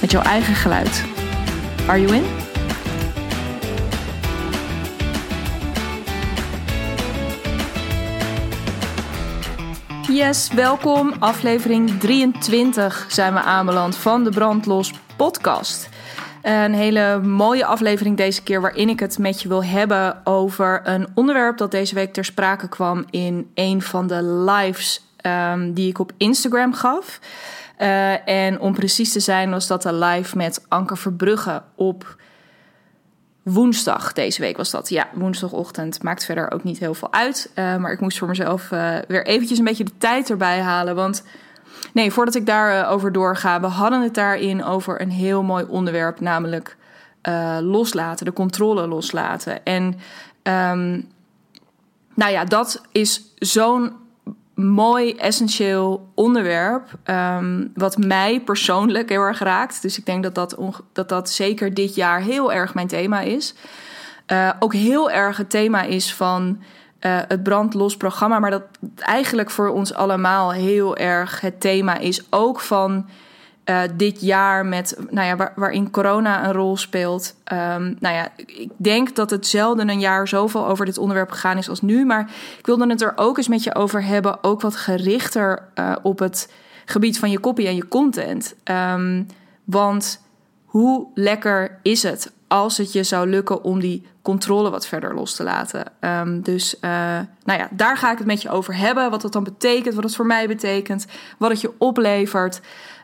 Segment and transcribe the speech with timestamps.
[0.00, 1.04] met jouw eigen geluid.
[1.86, 2.24] Are you in?
[10.14, 11.12] Yes, welkom.
[11.18, 15.88] Aflevering 23 zijn we aanbeland van de Brandlos podcast.
[16.42, 21.08] Een hele mooie aflevering deze keer waarin ik het met je wil hebben over een
[21.14, 25.98] onderwerp dat deze week ter sprake kwam in een van de lives um, die ik
[25.98, 27.20] op Instagram gaf.
[27.80, 32.16] Uh, en om precies te zijn was dat de live met Anke Verbrugge op
[33.42, 34.88] woensdag deze week was dat.
[34.88, 36.02] Ja, woensdagochtend.
[36.02, 37.50] Maakt verder ook niet heel veel uit.
[37.54, 40.94] Uh, maar ik moest voor mezelf uh, weer eventjes een beetje de tijd erbij halen.
[40.94, 41.24] Want
[41.92, 46.20] nee, voordat ik daarover over doorga, we hadden het daarin over een heel mooi onderwerp,
[46.20, 46.76] namelijk
[47.60, 49.64] loslaten, de controle loslaten.
[49.64, 49.84] En
[50.42, 51.08] um,
[52.14, 53.92] nou ja, dat is zo'n
[54.62, 56.88] mooi, essentieel onderwerp.
[57.04, 59.82] Um, wat mij persoonlijk heel erg raakt.
[59.82, 60.56] Dus ik denk dat dat,
[60.92, 63.54] dat, dat zeker dit jaar heel erg mijn thema is.
[64.26, 66.58] Uh, ook heel erg het thema is van
[67.00, 68.38] uh, het brandlos programma.
[68.38, 68.62] Maar dat
[68.96, 72.26] eigenlijk voor ons allemaal heel erg het thema is.
[72.30, 73.08] Ook van
[73.64, 77.34] uh, dit jaar met, nou ja, waar, waarin corona een rol speelt.
[77.52, 81.58] Um, nou ja, ik denk dat het zelden een jaar zoveel over dit onderwerp gegaan
[81.58, 82.04] is als nu.
[82.04, 84.44] Maar ik wilde het er ook eens met je over hebben.
[84.44, 86.52] Ook wat gerichter uh, op het
[86.84, 88.54] gebied van je copy en je content.
[88.64, 89.26] Um,
[89.64, 90.22] want
[90.64, 95.34] hoe lekker is het als het je zou lukken om die controle wat verder los
[95.34, 95.84] te laten.
[96.00, 96.90] Um, dus uh,
[97.44, 99.10] nou ja, daar ga ik het met je over hebben.
[99.10, 101.06] Wat dat dan betekent, wat het voor mij betekent,
[101.38, 102.60] wat het je oplevert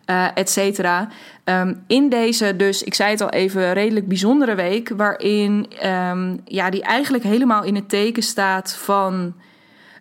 [0.07, 1.09] uh, et cetera.
[1.45, 6.71] Um, in deze, dus ik zei het al even, redelijk bijzondere week, waarin um, ja,
[6.71, 9.35] die eigenlijk helemaal in het teken staat van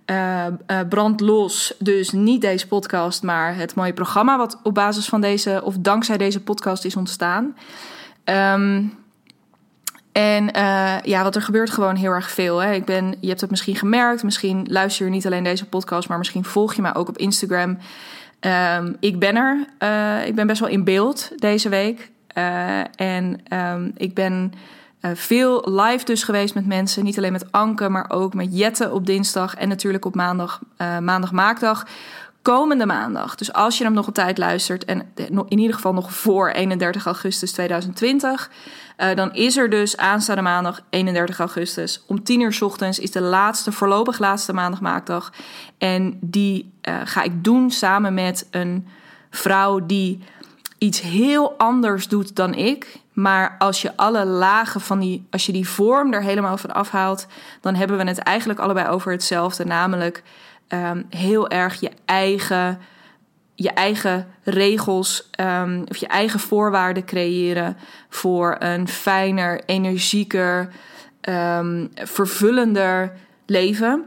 [0.05, 1.75] uh, uh, brand los.
[1.79, 6.17] Dus niet deze podcast, maar het mooie programma wat op basis van deze, of dankzij
[6.17, 7.55] deze podcast is ontstaan.
[8.25, 8.93] Um,
[10.11, 10.49] en
[11.03, 12.57] ja, wat er gebeurt gewoon heel erg veel.
[12.57, 12.73] Hè.
[12.73, 16.17] Ik ben, je hebt het misschien gemerkt, misschien luister je niet alleen deze podcast, maar
[16.17, 17.77] misschien volg je mij ook op Instagram.
[18.45, 19.67] Um, ik ben er.
[19.79, 22.11] Uh, ik ben best wel in beeld deze week.
[22.37, 24.53] Uh, en um, ik ben
[25.01, 27.03] uh, veel live dus geweest met mensen.
[27.03, 29.55] Niet alleen met Anke, maar ook met Jette op dinsdag.
[29.55, 31.87] En natuurlijk op maandag, maandag maakdag.
[32.45, 33.35] Komende maandag.
[33.35, 34.85] Dus als je hem nog op tijd luistert.
[34.85, 35.11] En
[35.47, 38.49] in ieder geval nog voor 31 augustus 2020.
[38.97, 43.21] Uh, dan is er dus aanstaande maandag 31 augustus om 10 uur ochtends is de
[43.21, 45.31] laatste, voorlopig laatste maandagmaakdag.
[45.77, 48.87] En die uh, ga ik doen samen met een
[49.29, 50.23] vrouw die
[50.77, 52.99] iets heel anders doet dan ik.
[53.13, 57.27] Maar als je alle lagen van die, als je die vorm er helemaal van afhaalt,
[57.61, 59.65] dan hebben we het eigenlijk allebei over hetzelfde.
[59.65, 60.23] Namelijk
[60.69, 62.79] um, heel erg je eigen
[63.55, 67.77] je eigen regels um, of je eigen voorwaarden creëren
[68.09, 70.69] voor een fijner, energieker,
[71.29, 73.11] um, vervullender
[73.45, 74.05] leven.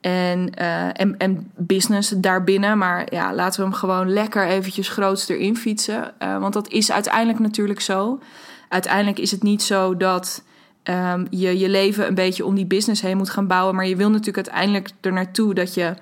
[0.00, 2.78] En, uh, en, en business daarbinnen.
[2.78, 6.14] Maar ja, laten we hem gewoon lekker eventjes groots erin fietsen.
[6.22, 8.20] Uh, want dat is uiteindelijk natuurlijk zo.
[8.68, 10.42] Uiteindelijk is het niet zo dat
[10.84, 13.74] um, je je leven een beetje om die business heen moet gaan bouwen.
[13.74, 15.94] Maar je wil natuurlijk uiteindelijk er naartoe dat je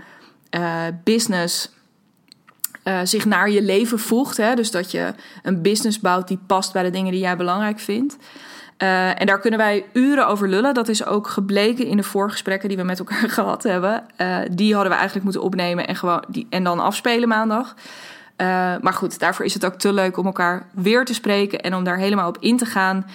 [0.51, 1.71] uh, business
[2.85, 4.37] uh, zich naar je leven voegt.
[4.37, 4.55] Hè?
[4.55, 8.17] Dus dat je een business bouwt die past bij de dingen die jij belangrijk vindt.
[8.79, 10.75] Uh, en daar kunnen wij uren over lullen.
[10.75, 14.05] Dat is ook gebleken in de voorgesprekken die we met elkaar gehad hebben.
[14.51, 17.75] Die hadden we eigenlijk moeten opnemen en, gewoon die, en dan afspelen maandag.
[18.81, 21.85] maar goed, daarvoor is het ook te leuk om elkaar weer te spreken en om
[21.85, 23.07] daar helemaal op in te gaan.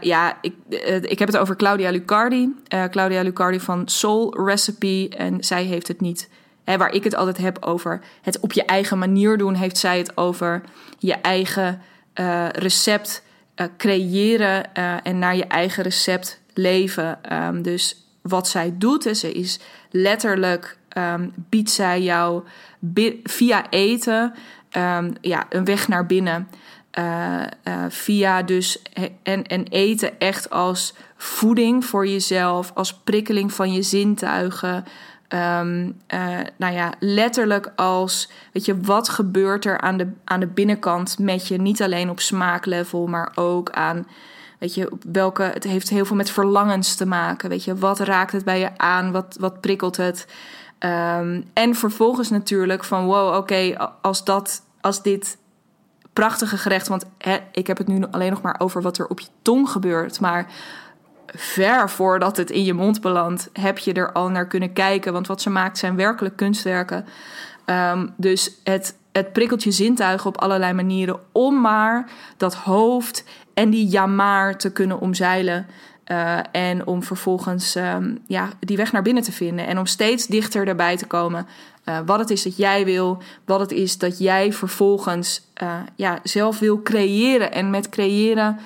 [0.00, 0.54] Ja, ik,
[1.00, 2.54] ik heb het over Claudia Lucardi.
[2.90, 5.08] Claudia Lucardi van Soul Recipe.
[5.16, 6.28] En zij heeft het niet
[6.64, 9.98] Hè, waar ik het altijd heb over het op je eigen manier doen, heeft zij
[9.98, 10.62] het over
[10.98, 11.80] je eigen
[12.52, 13.22] recept
[13.76, 17.18] creëren en naar je eigen recept leven.
[17.32, 19.60] Um, dus wat zij doet, ze is
[19.90, 22.42] letterlijk, um, biedt zij jou
[23.22, 24.34] via eten
[24.76, 26.48] um, ja, een weg naar binnen.
[27.88, 28.82] Via dus
[29.22, 34.84] en, en eten echt als voeding voor jezelf, als prikkeling van je zintuigen.
[35.28, 40.46] ehm, eh, nou ja, letterlijk als, weet je, wat gebeurt er aan de, aan de
[40.46, 41.56] binnenkant met je?
[41.60, 44.06] Niet alleen op smaaklevel, maar ook aan,
[44.58, 47.48] weet je, welke, het heeft heel veel met verlangens te maken.
[47.48, 49.12] Weet je, wat raakt het bij je aan?
[49.12, 50.26] Wat, wat prikkelt het?
[50.78, 55.36] Ehm, en vervolgens natuurlijk van, wow, oké, als dat, als dit
[56.14, 59.20] prachtige gerecht, want hè, ik heb het nu alleen nog maar over wat er op
[59.20, 60.46] je tong gebeurt, maar
[61.26, 65.12] ver voordat het in je mond belandt, heb je er al naar kunnen kijken.
[65.12, 67.06] Want wat ze maakt zijn werkelijk kunstwerken.
[67.64, 73.24] Ehm, dus het, het prikkelt je zintuigen op allerlei manieren om maar dat hoofd
[73.54, 75.66] en die jamaar te kunnen omzeilen.
[76.10, 79.66] Uh, en om vervolgens um, ja, die weg naar binnen te vinden.
[79.66, 81.46] En om steeds dichter erbij te komen.
[81.84, 83.22] Uh, wat het is dat jij wil.
[83.44, 87.52] Wat het is dat jij vervolgens uh, ja, zelf wil creëren.
[87.52, 88.58] En met creëren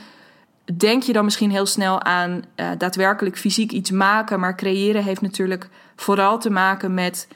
[0.77, 2.45] denk je dan misschien heel snel aan
[2.79, 4.41] daadwerkelijk fysiek iets maken.
[4.41, 7.29] Maar creëren heeft natuurlijk vooral te maken met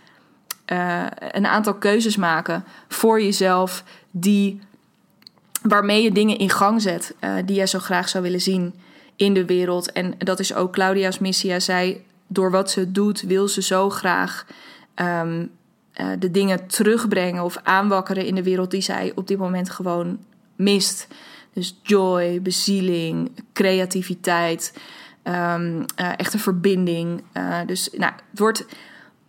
[1.31, 3.85] een aantal keuzes maken voor jezelf.
[4.11, 4.61] Die,
[5.63, 7.15] waarmee je dingen in gang zet
[7.45, 8.75] die jij zo graag zou willen zien
[9.17, 9.93] in de wereld.
[9.93, 11.61] En dat is ook Claudia's missie.
[11.61, 14.47] Zij door wat ze doet, wil ze zo graag
[14.95, 15.51] um,
[16.19, 20.19] de dingen terugbrengen of aanwakkeren in de wereld die zij op dit moment gewoon
[20.57, 21.09] mist.
[21.53, 24.79] Dus joy, bezieling, creativiteit,
[25.25, 27.23] um, uh, echte verbinding.
[27.37, 28.67] Uh, dus nou, het wordt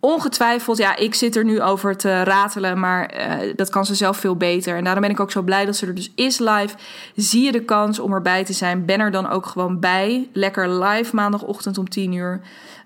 [0.04, 4.16] ongetwijfeld, ja, ik zit er nu over te ratelen, maar uh, dat kan ze zelf
[4.16, 4.76] veel beter.
[4.76, 6.76] En daarom ben ik ook zo blij dat ze er dus is live.
[7.14, 8.84] Zie je de kans om erbij te zijn?
[8.84, 10.28] Ben er dan ook gewoon bij.
[10.32, 12.40] Lekker live maandagochtend om 10 uur.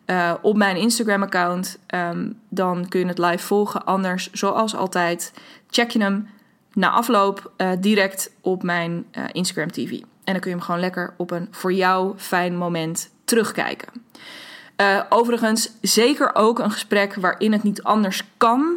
[0.07, 1.79] Uh, op mijn Instagram-account.
[1.95, 3.85] Um, dan kun je het live volgen.
[3.85, 5.33] Anders, zoals altijd,
[5.71, 6.29] check je hem
[6.73, 9.91] na afloop uh, direct op mijn Instagram TV.
[10.25, 13.89] En dan kun je hem gewoon lekker op een voor jou fijn moment terugkijken.
[14.81, 18.75] Uh, overigens, zeker ook een gesprek waarin het niet anders kan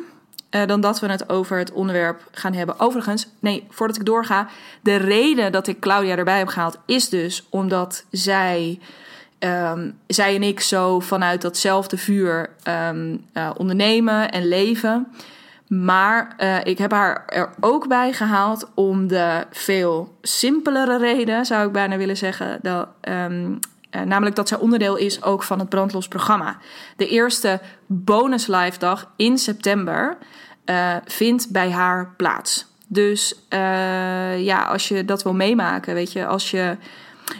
[0.65, 2.80] dan dat we het over het onderwerp gaan hebben.
[2.80, 4.48] Overigens, nee, voordat ik doorga,
[4.81, 8.80] de reden dat ik Claudia erbij heb gehaald is dus omdat zij.
[9.39, 12.50] Um, zij en ik zo vanuit datzelfde vuur
[12.89, 13.25] um,
[13.57, 15.07] ondernemen en leven.
[15.68, 21.71] Maar ik heb haar er ook bij gehaald om de veel simpelere reden, zou ik
[21.71, 22.59] bijna willen zeggen.
[22.62, 23.59] Dat, um,
[23.91, 26.57] uh, namelijk dat zij onderdeel is ook van het Brandlos programma.
[26.95, 30.17] De eerste bonus live dag in september
[30.65, 32.69] uh, vindt bij haar plaats.
[32.88, 33.45] Dus
[34.38, 36.77] ja, als je dat wil meemaken, weet je, als je.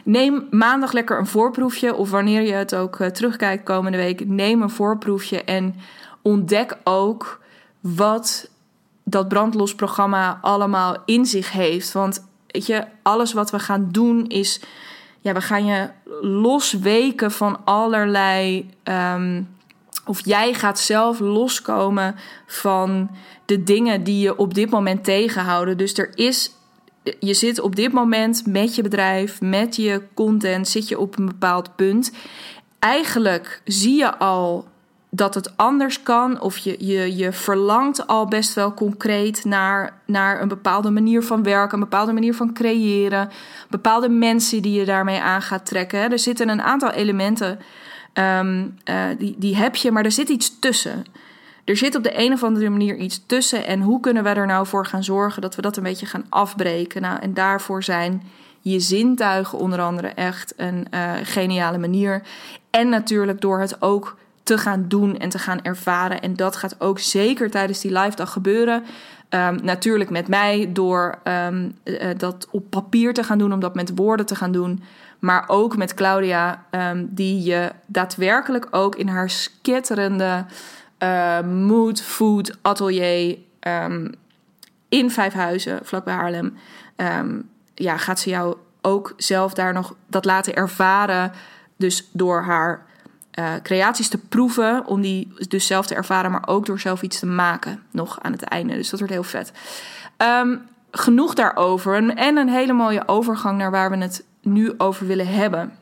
[0.04, 4.70] Neem maandag lekker een voorproefje, of wanneer je het ook terugkijkt komende week, neem een
[4.70, 5.76] voorproefje en
[6.22, 7.42] ontdek ook
[7.80, 8.50] wat
[9.04, 11.92] dat brandlos programma allemaal in zich heeft.
[11.92, 14.62] Want weet je, alles wat we gaan doen is.
[15.22, 15.90] Ja, we gaan je
[16.22, 18.70] losweken van allerlei.
[18.84, 19.48] Um,
[20.06, 22.16] of jij gaat zelf loskomen
[22.48, 23.10] van
[23.46, 25.78] de dingen die je op dit moment tegenhouden.
[25.78, 26.52] Dus er is.
[27.20, 31.26] Je zit op dit moment met je bedrijf, met je content, zit je op een
[31.26, 32.12] bepaald punt.
[32.80, 34.68] Eigenlijk zie je al
[35.14, 36.42] dat het anders kan.
[36.42, 41.44] Of je, je, je verlangt al best wel concreet naar, naar een bepaalde manier van
[41.44, 43.30] werken, een bepaalde manier van creëren,
[43.70, 46.12] bepaalde mensen die je daarmee aan gaat trekken.
[46.12, 47.60] Er zitten een aantal elementen,
[48.14, 51.04] um, uh, die, die heb je, maar er zit iets tussen.
[51.64, 53.66] Er zit op de een of andere manier iets tussen.
[53.66, 56.26] En hoe kunnen we er nou voor gaan zorgen dat we dat een beetje gaan
[56.30, 57.02] afbreken?
[57.02, 58.24] Nou, en daarvoor zijn
[58.62, 62.22] je zintuigen onder andere echt een uh, geniale manier.
[62.70, 66.22] En natuurlijk door het ook te gaan doen en te gaan ervaren.
[66.22, 68.84] En dat gaat ook zeker tijdens die live dag gebeuren.
[69.30, 73.76] Um, natuurlijk met mij door um, uh, dat op papier te gaan doen, om dat
[73.76, 74.84] met woorden te gaan doen.
[75.20, 80.46] Maar ook met Claudia, um, die je daadwerkelijk ook in haar skitterende
[81.04, 83.38] uh, mood food atelier
[84.90, 86.58] in Vijfhuizen, vlakbij Haarlem,
[87.74, 91.32] ja, gaat ze jou ook zelf daar nog dat laten ervaren.
[91.78, 92.86] Dus door haar
[93.40, 97.20] uh, creaties te proeven, om die dus zelf te ervaren, maar ook door zelf iets
[97.20, 98.74] te maken nog aan het einde.
[98.74, 99.52] Dus dat wordt heel vet.
[100.18, 100.62] Um,
[100.92, 105.74] genoeg daarover en een hele mooie overgang naar waar we het nu over willen hebben.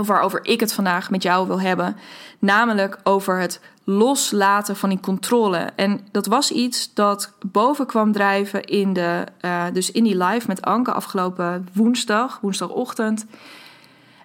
[0.00, 1.96] Of waarover ik het vandaag met jou wil hebben.
[2.38, 5.68] Namelijk over het loslaten van die controle.
[5.76, 10.46] En dat was iets dat boven kwam drijven in, de, uh, dus in die live
[10.46, 13.26] met Anke afgelopen woensdag, woensdagochtend.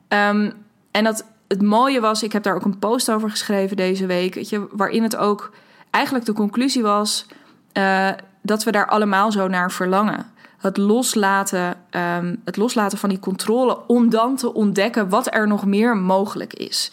[0.08, 0.54] Um,
[0.92, 4.34] en dat het mooie was, ik heb daar ook een post over geschreven deze week,
[4.34, 5.52] weet je, waarin het ook
[5.90, 7.26] eigenlijk de conclusie was
[7.74, 8.10] uh,
[8.42, 10.34] dat we daar allemaal zo naar verlangen.
[10.58, 15.66] het loslaten, ehm, het loslaten van die controle om dan te ontdekken wat er nog
[15.66, 16.92] meer mogelijk is.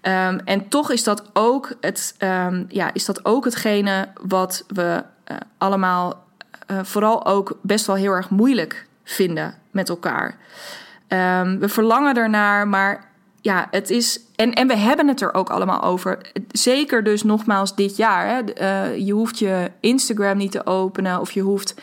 [0.00, 5.04] Ehm, en toch is dat ook, het, um, ja, is dat ook hetgene wat we
[5.30, 6.24] uh, allemaal
[6.70, 10.36] uh, vooral ook best wel heel erg moeilijk vinden met elkaar.
[11.58, 13.07] We verlangen ernaar, maar
[13.40, 14.20] ja, het is.
[14.36, 16.30] En, en we hebben het er ook allemaal over.
[16.50, 18.26] Zeker dus nogmaals dit jaar.
[18.28, 18.40] Hè.
[18.60, 21.74] Uh, je hoeft je Instagram niet te openen of je hoeft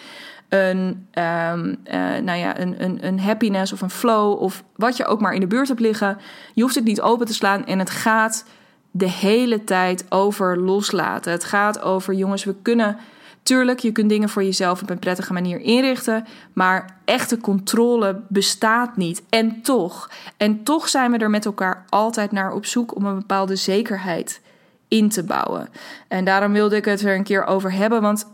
[0.50, 5.06] een, um, uh, nou ja, een, een, een happiness of een flow of wat je
[5.06, 6.18] ook maar in de buurt hebt liggen.
[6.54, 8.46] Je hoeft het niet open te slaan en het gaat
[8.92, 11.32] de hele tijd over loslaten.
[11.32, 12.98] Het gaat over, jongens, we kunnen.
[13.46, 18.98] Tuurlijk, je kunt dingen voor jezelf op een prettige manier inrichten, maar echte controle bestaat
[18.98, 19.24] niet.
[19.30, 23.16] En toch, en toch zijn we er met elkaar altijd naar op zoek om een
[23.16, 24.42] bepaalde zekerheid
[24.88, 25.70] in te bouwen.
[26.08, 28.28] En daarom wilde ik het er een keer over hebben, want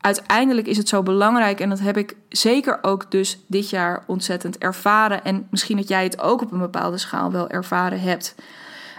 [0.00, 1.60] uiteindelijk is het zo belangrijk.
[1.60, 5.24] En dat heb ik zeker ook dus dit jaar ontzettend ervaren.
[5.24, 8.34] En misschien dat jij het ook op een bepaalde schaal wel ervaren hebt.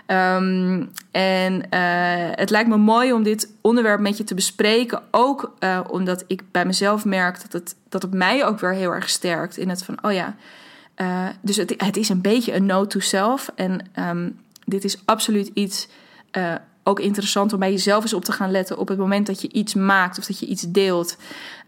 [0.08, 5.02] Um, en uh, het lijkt me mooi om dit onderwerp met je te bespreken.
[5.12, 8.92] Ook uh, omdat ik bij mezelf merk dat het, dat het mij ook weer heel
[8.92, 9.58] erg sterkt.
[9.58, 10.36] In het van, oh ja,
[10.98, 13.52] uh, dus het, het is een beetje een note to self.
[13.56, 15.88] En um, dit is absoluut iets
[16.84, 19.52] ook interessant om bij jezelf eens op te gaan letten op het moment dat je
[19.52, 21.18] iets maakt of dat je iets deelt.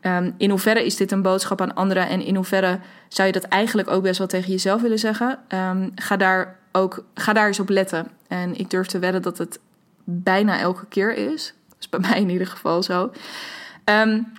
[0.02, 3.44] Um, in hoeverre is dit een boodschap aan anderen en in hoeverre zou je dat
[3.44, 5.40] eigenlijk ook best wel tegen jezelf willen zeggen?
[5.96, 8.08] Ga, daar ook, ga daar eens op letten.
[8.28, 9.60] En ik durf te wedden dat het
[10.04, 11.54] bijna elke keer is.
[11.80, 13.12] Is bij mij in ieder geval zo.
[13.86, 14.32] Um,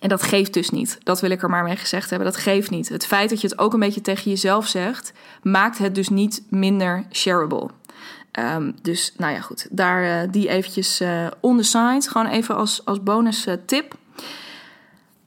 [0.00, 0.98] en dat geeft dus niet.
[1.02, 2.28] Dat wil ik er maar mee gezegd hebben.
[2.28, 2.88] Dat geeft niet.
[2.88, 6.42] Het feit dat je het ook een beetje tegen jezelf zegt, maakt het dus niet
[6.48, 7.70] minder shareable.
[8.38, 9.66] Um, dus nou ja, goed.
[9.70, 12.10] Daar uh, die eventjes uh, on the side.
[12.10, 13.94] Gewoon even als, als bonus uh, tip.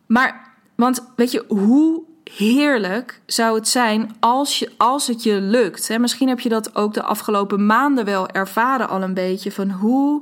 [0.06, 2.04] Maar, want weet je, hoe
[2.38, 5.88] heerlijk zou het zijn als, je, als het je lukt.
[5.88, 6.00] Hè?
[6.00, 9.52] Misschien heb je dat ook de afgelopen maanden wel ervaren al een beetje.
[9.52, 10.22] Van hoe,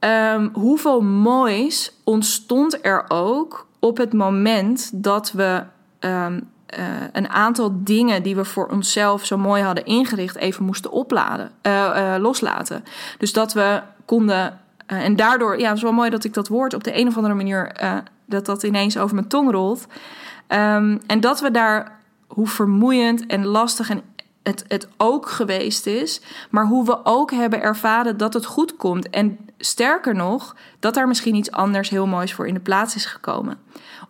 [0.00, 5.62] um, hoeveel moois ontstond er ook op het moment dat we
[6.00, 10.90] um, uh, een aantal dingen die we voor onszelf zo mooi hadden ingericht even moesten
[10.90, 12.84] opladen, uh, uh, loslaten.
[13.18, 14.60] Dus dat we konden.
[14.86, 17.16] en daardoor, ja, het is wel mooi dat ik dat woord op de een of
[17.16, 17.72] andere manier.
[18.26, 19.86] dat dat ineens over mijn tong rolt.
[20.48, 24.02] Um, en dat we daar, hoe vermoeiend en lastig en
[24.42, 26.20] het, het ook geweest is,
[26.50, 29.10] maar hoe we ook hebben ervaren dat het goed komt.
[29.10, 33.06] En sterker nog, dat daar misschien iets anders heel moois voor in de plaats is
[33.06, 33.58] gekomen.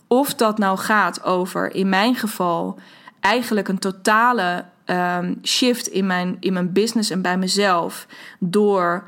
[0.07, 2.79] Of dat nou gaat over, in mijn geval,
[3.21, 8.07] eigenlijk een totale um, shift in mijn, in mijn business en bij mezelf.
[8.38, 9.05] Door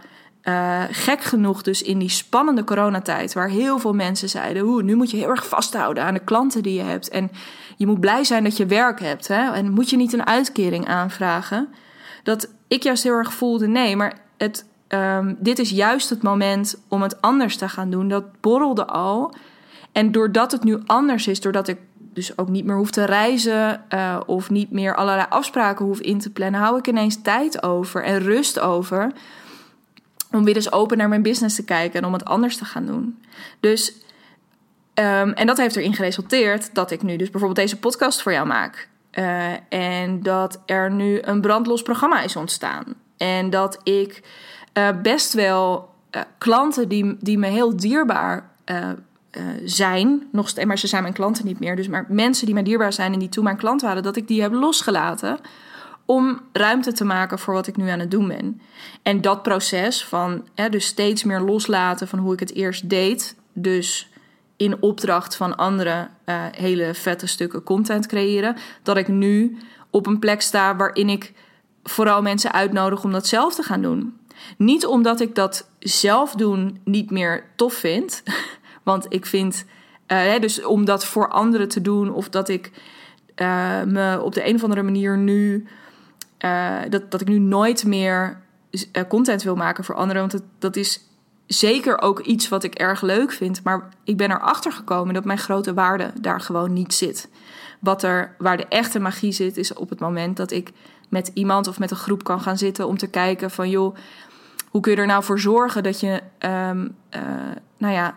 [0.48, 4.94] uh, gek genoeg dus in die spannende coronatijd, waar heel veel mensen zeiden: Oeh, nu
[4.94, 7.08] moet je heel erg vasthouden aan de klanten die je hebt.
[7.08, 7.30] En
[7.76, 9.28] je moet blij zijn dat je werk hebt.
[9.28, 9.52] Hè?
[9.52, 11.68] En moet je niet een uitkering aanvragen?
[12.22, 16.82] Dat ik juist heel erg voelde: nee, maar het, um, dit is juist het moment
[16.88, 18.08] om het anders te gaan doen.
[18.08, 19.34] Dat borrelde al.
[19.92, 23.84] En doordat het nu anders is, doordat ik dus ook niet meer hoef te reizen
[23.94, 28.04] uh, of niet meer allerlei afspraken hoef in te plannen, hou ik ineens tijd over
[28.04, 29.12] en rust over
[30.37, 32.87] om weer eens open naar mijn business te kijken en om het anders te gaan
[32.87, 33.19] doen.
[33.61, 33.93] Dus,
[34.95, 38.47] um, en dat heeft erin geresulteerd dat ik nu dus bijvoorbeeld deze podcast voor jou
[38.47, 38.88] maak.
[39.19, 42.85] Uh, en dat er nu een brandlos programma is ontstaan.
[43.16, 44.23] En dat ik
[44.75, 48.55] uh, best wel uh, klanten die, die me heel dierbaar
[49.64, 51.76] zijn, nog steeds, maar ze zijn mijn klanten niet meer.
[51.76, 54.28] Dus maar mensen die mij dierbaar zijn en die toen mijn klant waren, dat ik
[54.28, 55.38] die heb losgelaten
[56.06, 58.60] om ruimte te maken voor wat ik nu aan het doen ben.
[59.02, 63.36] En dat proces van hè, dus steeds meer loslaten van hoe ik het eerst deed,
[63.52, 64.10] dus
[64.56, 69.58] in opdracht van anderen uh, hele vette stukken content creëren, dat ik nu
[69.90, 71.32] op een plek sta waarin ik
[71.82, 74.16] vooral mensen uitnodig om dat zelf te gaan doen.
[74.56, 78.22] Niet omdat ik dat zelf doen niet meer tof vind,
[78.86, 79.64] Want ik vind,
[80.08, 82.70] uh, dus om dat voor anderen te doen, of dat ik
[83.36, 85.66] uh, me op de een of andere manier nu,
[86.45, 88.40] uh, dat, dat ik nu nooit meer
[89.09, 90.28] content wil maken voor anderen.
[90.28, 91.00] Want dat is
[91.47, 93.62] zeker ook iets wat ik erg leuk vind.
[93.62, 97.28] Maar ik ben erachter gekomen dat mijn grote waarde daar gewoon niet zit.
[97.81, 100.73] Wat er, waar de echte magie zit, is op het moment dat ik
[101.09, 103.97] met iemand of met een groep kan gaan zitten om te kijken van joh,
[104.71, 107.23] hoe kun je er nou voor zorgen dat je, um, uh,
[107.78, 108.16] nou ja,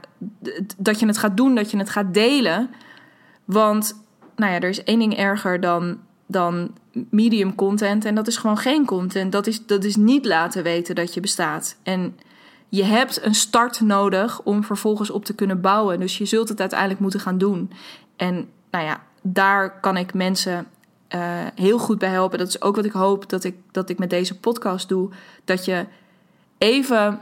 [0.77, 2.69] dat je het gaat doen, dat je het gaat delen?
[3.45, 4.03] Want,
[4.35, 6.73] nou ja, er is één ding erger dan, dan
[7.09, 9.31] medium content en dat is gewoon geen content.
[9.31, 11.77] Dat is, dat is niet laten weten dat je bestaat.
[11.83, 12.17] En
[12.69, 15.99] je hebt een start nodig om vervolgens op te kunnen bouwen.
[15.99, 17.71] Dus je zult het uiteindelijk moeten gaan doen.
[18.15, 20.67] En nou ja, daar kan ik mensen
[21.15, 21.21] uh,
[21.55, 22.37] heel goed bij helpen.
[22.37, 25.09] Dat is ook wat ik hoop dat ik, dat ik met deze podcast doe.
[25.45, 25.85] Dat je
[26.57, 27.19] even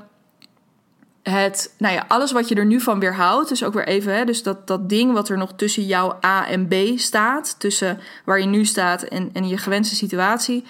[1.29, 3.49] het, nou ja, alles wat je er nu van weerhoudt.
[3.49, 6.47] Dus ook weer even, hè, dus dat, dat ding wat er nog tussen jouw A
[6.47, 7.59] en B staat.
[7.59, 10.63] Tussen waar je nu staat en, en je gewenste situatie.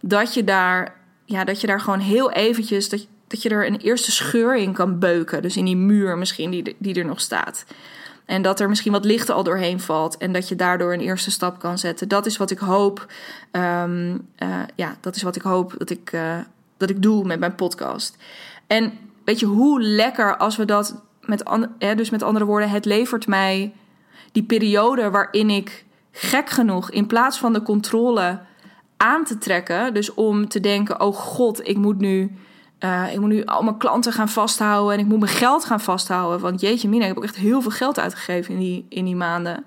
[0.00, 0.94] Dat je daar,
[1.24, 4.72] ja, dat je daar gewoon heel eventjes, dat, dat je er een eerste scheur in
[4.72, 5.42] kan beuken.
[5.42, 7.64] Dus in die muur misschien die, die er nog staat.
[8.24, 10.16] En dat er misschien wat licht al doorheen valt.
[10.16, 12.08] En dat je daardoor een eerste stap kan zetten.
[12.08, 13.06] Dat is wat ik hoop.
[13.52, 16.38] Um, uh, ja, dat is wat ik hoop dat ik, uh,
[16.76, 18.16] dat ik doe met mijn podcast.
[18.66, 18.92] En
[19.24, 21.44] weet je, hoe lekker als we dat met,
[21.78, 23.74] dus met andere woorden, het levert mij
[24.32, 28.40] die periode waarin ik gek genoeg in plaats van de controle
[28.96, 29.94] aan te trekken.
[29.94, 32.36] Dus om te denken: oh god, ik moet nu
[32.84, 35.80] uh, ik moet nu al mijn klanten gaan vasthouden en ik moet mijn geld gaan
[35.80, 36.40] vasthouden.
[36.40, 39.16] Want jeetje mina, ik heb ook echt heel veel geld uitgegeven in die, in die
[39.16, 39.64] maanden.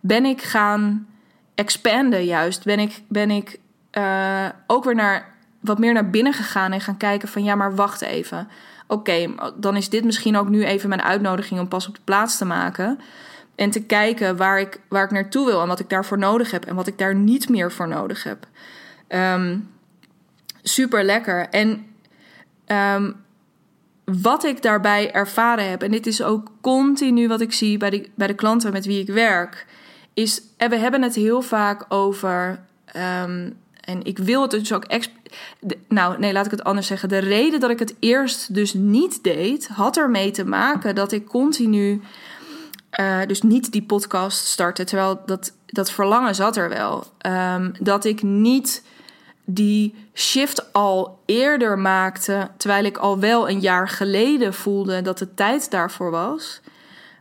[0.00, 1.06] Ben ik gaan
[1.54, 2.64] expanden juist?
[2.64, 3.58] Ben ik, ben ik
[3.92, 7.44] uh, ook weer naar, wat meer naar binnen gegaan en gaan kijken van...
[7.44, 8.48] ja, maar wacht even.
[8.86, 12.38] Oké, dan is dit misschien ook nu even mijn uitnodiging om pas op de plaats
[12.38, 12.98] te maken...
[13.54, 16.64] En te kijken waar ik, waar ik naartoe wil en wat ik daarvoor nodig heb
[16.64, 18.46] en wat ik daar niet meer voor nodig heb.
[19.08, 19.70] Um,
[20.62, 21.48] super lekker.
[21.48, 21.86] En
[22.66, 23.24] Um,
[24.04, 28.10] wat ik daarbij ervaren heb, en dit is ook continu wat ik zie bij de,
[28.14, 29.66] bij de klanten met wie ik werk,
[30.14, 32.60] is, en we hebben het heel vaak over,
[32.96, 34.84] um, en ik wil het dus ook,
[35.88, 37.08] nou nee, laat ik het anders zeggen.
[37.08, 41.26] De reden dat ik het eerst dus niet deed, had ermee te maken dat ik
[41.26, 42.02] continu,
[43.00, 47.06] uh, dus niet die podcast startte, terwijl dat, dat verlangen zat er wel.
[47.26, 48.82] Um, dat ik niet
[49.44, 55.34] die shift al eerder maakte, terwijl ik al wel een jaar geleden voelde dat de
[55.34, 56.60] tijd daarvoor was,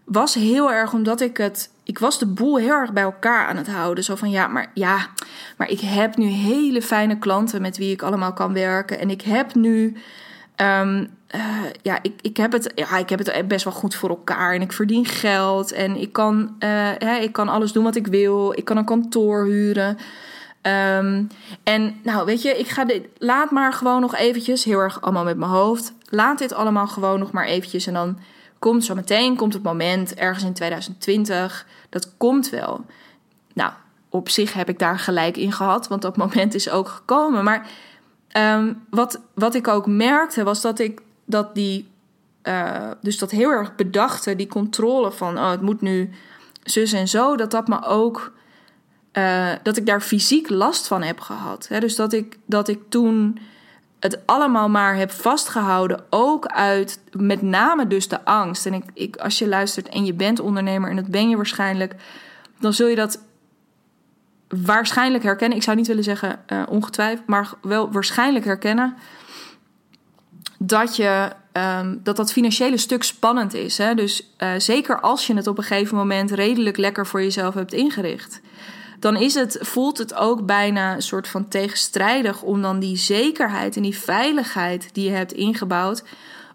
[0.04, 1.72] was heel erg omdat ik het.
[1.84, 4.04] Ik was de boel heel erg bij elkaar aan het houden.
[4.04, 5.08] Zo van ja, maar ja,
[5.58, 9.00] maar ik heb nu hele fijne klanten met wie ik allemaal kan werken.
[9.00, 9.98] En ik heb nu.
[10.58, 11.42] Um, uh,
[11.82, 14.54] ja, ik, ik, heb het, ja, ik heb het best wel goed voor elkaar.
[14.54, 15.72] En ik verdien geld.
[15.72, 18.58] En ik kan, uh, ik kan alles doen wat ik wil.
[18.58, 19.98] Ik kan een kantoor huren.
[20.62, 21.28] Um,
[21.64, 25.24] en nou, weet je, ik ga dit, laat maar gewoon nog eventjes, heel erg allemaal
[25.24, 25.94] met mijn hoofd.
[26.10, 27.88] Laat dit allemaal gewoon nog maar eventjes.
[27.88, 28.18] En dan
[28.64, 32.86] komt zo meteen, komt het moment, ergens in 2020, dat komt wel.
[33.54, 33.72] Nou,
[34.10, 37.44] op zich heb ik daar gelijk in gehad, want dat moment is ook gekomen.
[37.44, 37.70] Maar
[38.38, 41.90] um, wat, wat ik ook merkte, was dat ik dat die,
[42.44, 46.10] uh, dus dat heel erg bedachte, die controle van, oh, het moet nu
[46.64, 48.34] zus en zo, dat dat me ook
[49.14, 51.68] uh, dat ik daar fysiek last van heb gehad.
[51.80, 53.40] dus dat ik, dat ik toen
[54.04, 58.66] het allemaal maar heb vastgehouden, ook uit met name dus de angst.
[58.66, 61.96] En ik, ik, als je luistert en je bent ondernemer, en dat ben je waarschijnlijk,
[62.60, 63.20] dan zul je dat
[64.48, 65.58] waarschijnlijk herkennen.
[65.58, 68.96] Ik zou niet willen zeggen uh, ongetwijfeld, maar wel waarschijnlijk herkennen.
[70.60, 73.78] Dat je um, dat dat financiële stuk spannend is.
[73.78, 73.96] Hè?
[73.96, 77.74] Dus uh, zeker als je het op een gegeven moment redelijk lekker voor jezelf hebt
[77.74, 78.42] ingericht
[79.04, 83.76] dan is het, voelt het ook bijna een soort van tegenstrijdig om dan die zekerheid
[83.76, 86.04] en die veiligheid die je hebt ingebouwd,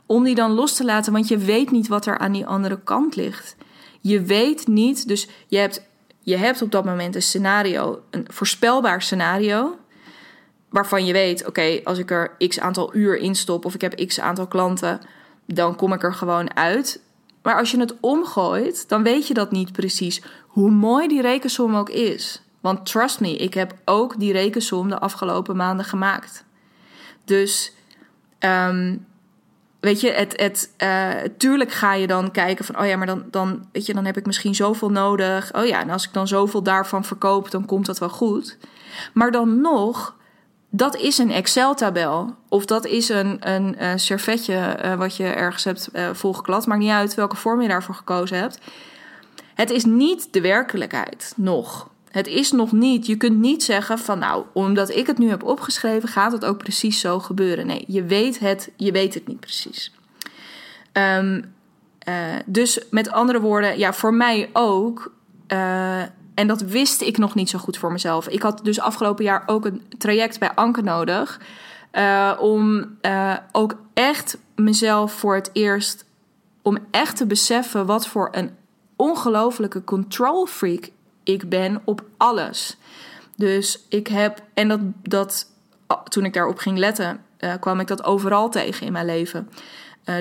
[0.07, 2.81] om die dan los te laten, want je weet niet wat er aan die andere
[2.83, 3.57] kant ligt.
[4.01, 5.83] Je weet niet, dus je hebt,
[6.21, 9.79] je hebt op dat moment een scenario, een voorspelbaar scenario,
[10.69, 14.07] waarvan je weet, oké, als ik er x aantal uur in stop of ik heb
[14.07, 15.01] x aantal klanten,
[15.47, 17.03] dan kom ik er gewoon uit.
[17.43, 20.23] Maar als je het omgooit, dan weet je dat niet precies.
[20.47, 22.43] Hoe mooi die rekensom ook is.
[22.61, 26.45] Want trust me, ik heb ook die rekensom de afgelopen maanden gemaakt.
[27.25, 27.73] Dus
[28.39, 29.07] um,
[29.81, 33.25] weet je, het, het, uh, tuurlijk ga je dan kijken van, oh ja, maar dan,
[33.31, 35.55] dan, weet je, dan heb ik misschien zoveel nodig.
[35.55, 38.59] Oh ja, en als ik dan zoveel daarvan verkoop, dan komt dat wel goed.
[39.15, 40.17] Maar dan nog
[40.71, 42.35] dat is een Excel-tabel.
[42.49, 46.67] Of dat is een, een, uh, servetje uh, wat je ergens hebt uh, volgeklad.
[46.67, 48.59] Maakt niet uit welke vorm je daarvoor gekozen hebt.
[49.55, 51.89] Het is niet de werkelijkheid nog.
[52.11, 53.07] Het is nog niet.
[53.07, 56.59] Je kunt niet zeggen van nou, omdat ik het nu heb opgeschreven, gaat het ook
[56.59, 57.67] precies zo gebeuren.
[57.67, 59.93] Nee, je weet het, je weet het niet precies.
[60.93, 61.55] Um,
[62.47, 65.13] dus met andere woorden, ja, voor mij ook
[66.39, 68.29] en dat wist ik nog niet zo goed voor mezelf.
[68.29, 71.41] Ik had dus afgelopen jaar ook een traject bij Anke nodig.
[71.93, 76.05] Uh, om uh, ook echt mezelf voor het eerst.
[76.63, 78.51] Om echt te beseffen wat voor een
[78.97, 80.89] ongelofelijke control freak
[81.23, 82.77] ik ben op alles.
[83.37, 84.43] Dus ik heb.
[84.55, 85.51] En dat, dat
[86.05, 89.49] toen ik daarop ging letten, uh, kwam ik dat overal tegen in mijn leven.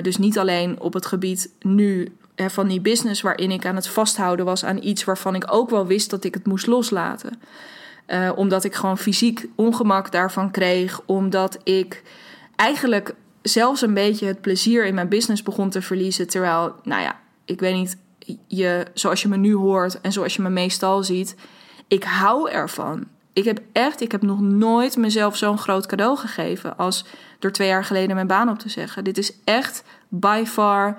[0.02, 4.44] dus niet alleen op het gebied nu van die business waarin ik aan het vasthouden
[4.44, 7.40] was aan iets waarvan ik ook wel wist dat ik het moest loslaten.
[8.06, 11.00] Uh, omdat ik gewoon fysiek ongemak daarvan kreeg.
[11.06, 12.02] Omdat ik
[12.56, 16.28] eigenlijk zelfs een beetje het plezier in mijn business begon te verliezen.
[16.28, 17.96] Terwijl, nou ja, ik weet niet,
[18.46, 21.36] je, zoals je me nu hoort en zoals je me meestal ziet,
[21.88, 23.06] ik hou ervan.
[23.32, 27.04] Ik heb echt, ik heb nog nooit mezelf zo'n groot cadeau gegeven als
[27.38, 29.04] door twee jaar geleden mijn baan op te zeggen.
[29.04, 30.98] Dit is echt by far.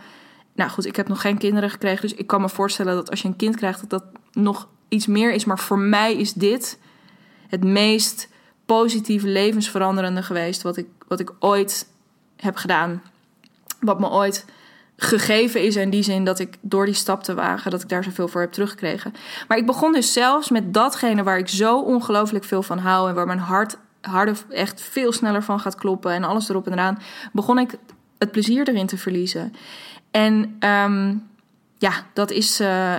[0.59, 3.21] Nou goed, ik heb nog geen kinderen gekregen, dus ik kan me voorstellen dat als
[3.21, 5.45] je een kind krijgt, dat dat nog iets meer is.
[5.45, 6.79] Maar voor mij is dit
[7.47, 8.29] het meest
[8.65, 11.87] positieve, levensveranderende geweest wat ik, wat ik ooit
[12.35, 13.01] heb gedaan.
[13.79, 14.45] Wat me ooit
[14.97, 18.03] gegeven is in die zin dat ik door die stap te wagen, dat ik daar
[18.03, 19.13] zoveel voor heb teruggekregen.
[19.47, 23.15] Maar ik begon dus zelfs met datgene waar ik zo ongelooflijk veel van hou en
[23.15, 26.99] waar mijn hart harder echt veel sneller van gaat kloppen en alles erop en eraan,
[27.31, 27.77] begon ik
[28.19, 29.53] het plezier erin te verliezen.
[30.11, 31.15] En ehm,
[31.77, 32.95] ja, dat is, uh,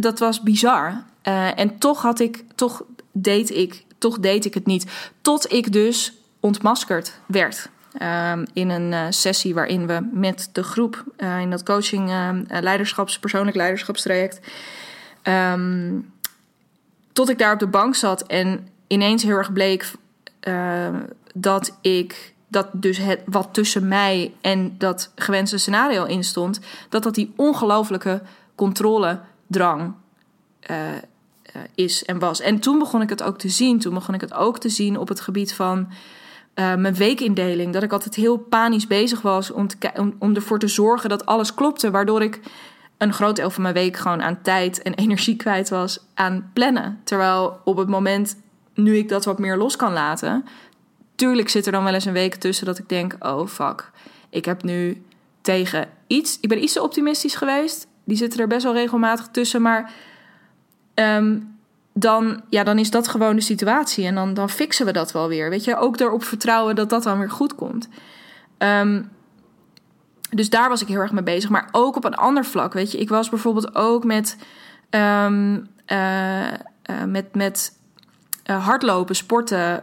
[0.00, 1.02] dat was bizar.
[1.24, 4.86] Uh, en toch had ik, toch deed ik, toch deed ik het niet,
[5.20, 7.68] tot ik dus ontmaskerd werd.
[7.98, 11.04] Ehm, in een sessie waarin we met de groep
[11.40, 14.40] in dat coaching uh, leiderschaps, persoonlijk leiderschapstraject.
[17.12, 19.92] Tot ik daar op de bank zat en ineens heel erg bleek
[21.34, 27.14] dat ik dat dus het wat tussen mij en dat gewenste scenario instond, dat dat
[27.14, 28.22] die ongelofelijke
[28.54, 29.94] controledrang
[31.74, 32.40] is en was.
[32.40, 33.78] En toen begon ik het ook te zien.
[33.78, 35.78] Toen begon ik het ook te zien op het gebied van
[36.54, 37.72] uh, mijn weekindeling.
[37.72, 41.26] Dat ik altijd heel panisch bezig was om, te, om, om ervoor te zorgen dat
[41.26, 41.90] alles klopte.
[41.90, 42.40] Waardoor ik
[42.98, 47.00] een groot deel van mijn week gewoon aan tijd en energie kwijt was aan plannen.
[47.04, 48.36] Terwijl op het moment
[48.74, 50.44] nu ik dat wat meer los kan laten.
[51.14, 53.90] Tuurlijk zit er dan wel eens een week tussen dat ik denk: oh fuck,
[54.30, 55.02] ik heb nu
[55.40, 56.38] tegen iets.
[56.40, 57.86] Ik ben iets te optimistisch geweest.
[58.04, 59.62] Die zitten er best wel regelmatig tussen.
[59.62, 59.92] Maar
[60.94, 61.56] um,
[61.92, 64.06] dan, ja, dan is dat gewoon de situatie.
[64.06, 65.50] En dan, dan fixen we dat wel weer.
[65.50, 67.88] Weet je, ook erop vertrouwen dat dat dan weer goed komt.
[68.58, 69.10] Um,
[70.30, 71.50] dus daar was ik heel erg mee bezig.
[71.50, 72.72] Maar ook op een ander vlak.
[72.72, 74.36] Weet je, ik was bijvoorbeeld ook met,
[74.90, 76.52] um, uh, uh,
[77.06, 77.72] met, met
[78.50, 79.80] uh, hardlopen, sporten.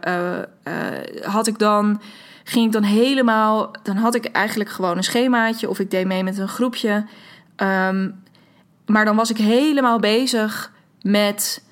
[1.22, 2.00] had ik dan,
[2.44, 3.70] ging ik dan helemaal.
[3.82, 5.68] Dan had ik eigenlijk gewoon een schemaatje.
[5.68, 7.04] Of ik deed mee met een groepje.
[7.56, 8.22] Um,
[8.86, 10.72] maar dan was ik helemaal bezig
[11.02, 11.62] met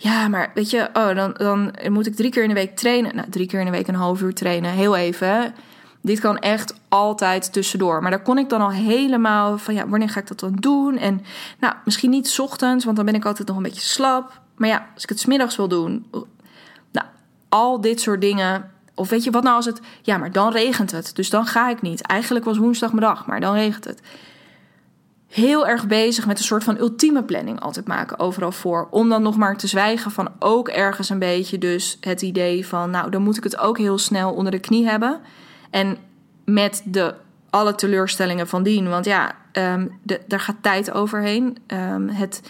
[0.00, 3.16] ja, maar weet je, oh, dan, dan moet ik drie keer in de week trainen.
[3.16, 4.70] Nou, drie keer in de week een half uur trainen.
[4.70, 5.54] Heel even.
[6.02, 8.02] Dit kan echt altijd tussendoor.
[8.02, 10.96] Maar daar kon ik dan al helemaal van, ja, wanneer ga ik dat dan doen?
[10.96, 11.22] En
[11.60, 14.40] nou, misschien niet ochtends, want dan ben ik altijd nog een beetje slap.
[14.56, 16.06] Maar ja, als ik het smiddags wil doen.
[17.48, 18.70] Al dit soort dingen.
[18.94, 21.10] Of weet je wat nou als het, ja, maar dan regent het.
[21.14, 22.02] Dus dan ga ik niet.
[22.02, 24.00] Eigenlijk was woensdagmiddag, maar dan regent het
[25.28, 28.88] heel erg bezig met een soort van ultieme planning altijd maken overal voor.
[28.90, 32.90] Om dan nog maar te zwijgen van ook ergens een beetje dus het idee van...
[32.90, 35.20] nou, dan moet ik het ook heel snel onder de knie hebben.
[35.70, 35.96] En
[36.44, 37.14] met de
[37.50, 38.88] alle teleurstellingen van dien.
[38.88, 41.58] Want ja, um, de, daar gaat tijd overheen.
[41.66, 42.42] Um, het,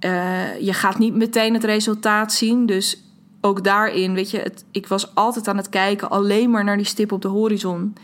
[0.00, 2.66] uh, je gaat niet meteen het resultaat zien.
[2.66, 3.02] Dus
[3.44, 6.10] ook daarin, weet je, het, ik was altijd aan het kijken...
[6.10, 7.96] alleen maar naar die stip op de horizon.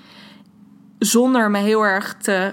[0.98, 2.52] Zonder me heel erg te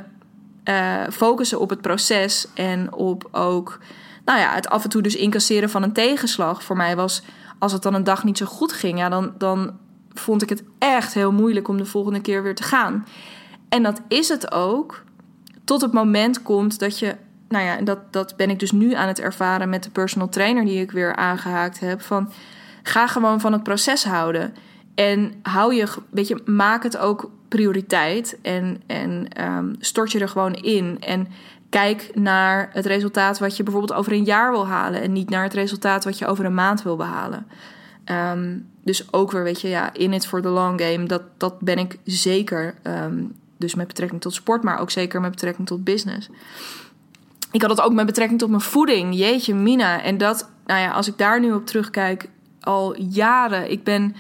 [0.70, 3.80] uh, focussen op het proces en op ook,
[4.26, 6.64] nou ja, het af en toe dus incasseren van een tegenslag.
[6.64, 7.22] Voor mij was,
[7.60, 9.78] als het dan een dag niet zo goed ging, ja, dan, dan
[10.14, 13.06] vond ik het echt heel moeilijk om de volgende keer weer te gaan.
[13.70, 15.04] En dat is het ook,
[15.64, 17.16] tot het moment komt dat je,
[17.50, 20.66] nou ja, dat, dat ben ik dus nu aan het ervaren met de personal trainer
[20.66, 22.32] die ik weer aangehaakt heb, van
[22.88, 24.54] ga gewoon van het proces houden.
[24.96, 30.30] En hou je, weet je, maak het ook prioriteit en, en um, stort je er
[30.30, 30.98] gewoon in.
[31.00, 31.28] En
[31.70, 35.02] kijk naar het resultaat wat je bijvoorbeeld over een jaar wil halen.
[35.02, 37.48] En niet naar het resultaat wat je over een maand wil behalen.
[38.12, 41.06] Um, dus ook weer, weet je, ja, in it for the long game.
[41.06, 42.76] Dat, dat ben ik zeker.
[42.84, 46.30] Um, dus met betrekking tot sport, maar ook zeker met betrekking tot business.
[47.52, 49.16] Ik had het ook met betrekking tot mijn voeding.
[49.16, 50.02] Jeetje, Mina.
[50.02, 52.30] En dat, nou ja, als ik daar nu op terugkijk,
[52.66, 53.72] al jaren.
[53.72, 54.16] Ik ben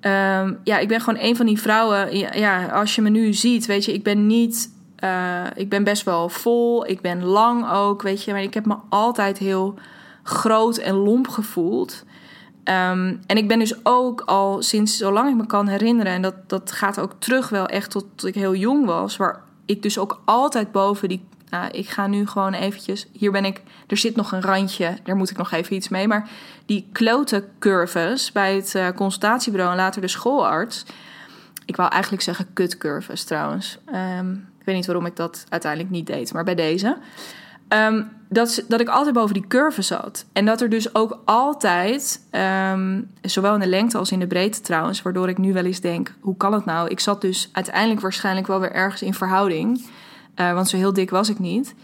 [0.00, 2.16] Um, ja, ik ben gewoon een van die vrouwen.
[2.38, 4.72] Ja, als je me nu ziet, weet je, ik ben niet.
[5.04, 6.86] Uh, ik ben best wel vol.
[6.86, 8.32] Ik ben lang ook, weet je.
[8.32, 9.74] Maar ik heb me altijd heel
[10.22, 12.04] groot en lomp gevoeld.
[12.64, 16.34] Um, en ik ben dus ook al sinds zolang ik me kan herinneren, en dat,
[16.46, 20.20] dat gaat ook terug wel echt tot ik heel jong was, waar ik dus ook
[20.24, 23.06] altijd boven die nou, ik ga nu gewoon eventjes.
[23.12, 23.62] Hier ben ik.
[23.86, 24.96] Er zit nog een randje.
[25.02, 26.08] Daar moet ik nog even iets mee.
[26.08, 26.28] Maar
[26.66, 30.84] die klote curves bij het uh, consultatiebureau en later de schoolarts.
[31.64, 33.78] ik wou eigenlijk zeggen kutcurves trouwens.
[33.86, 36.96] Ehm, ik weet niet waarom ik dat uiteindelijk niet deed, maar bij deze.
[37.68, 40.24] Ehm, dat, dat ik altijd boven die curve zat.
[40.32, 44.60] En dat er dus ook altijd, ehm, zowel in de lengte als in de breedte
[44.60, 46.88] trouwens, waardoor ik nu wel eens denk: hoe kan het nou?
[46.88, 49.86] Ik zat dus uiteindelijk waarschijnlijk wel weer ergens in verhouding.
[50.40, 51.74] Uh, want zo heel dik was ik niet.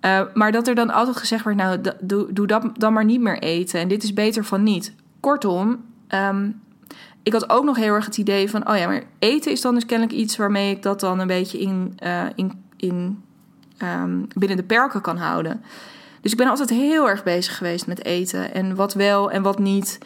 [0.00, 3.20] Uh, maar dat er dan altijd gezegd werd: nou, doe, doe dat dan maar niet
[3.20, 3.80] meer eten.
[3.80, 4.94] En dit is beter van niet.
[5.20, 6.60] Kortom, um,
[7.22, 9.74] ik had ook nog heel erg het idee van: oh ja, maar eten is dan
[9.74, 13.22] dus kennelijk iets waarmee ik dat dan een beetje in, uh, in, in
[13.82, 15.62] um, binnen de perken kan houden.
[16.20, 19.58] Dus ik ben altijd heel erg bezig geweest met eten en wat wel en wat
[19.58, 19.98] niet.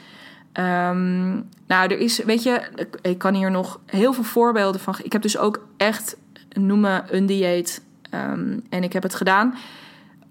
[0.53, 2.61] Um, nou, er is, weet je,
[3.03, 4.95] ik kan hier nog heel veel voorbeelden van.
[5.03, 6.17] Ik heb dus ook echt
[6.53, 7.83] noemen een dieet.
[8.15, 9.55] Um, en ik heb het gedaan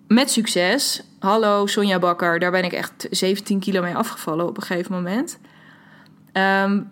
[0.08, 1.04] met succes.
[1.20, 5.40] Hallo Sonja Bakker, daar ben ik echt 17 kilo mee afgevallen op een gegeven moment.
[6.34, 6.92] Um,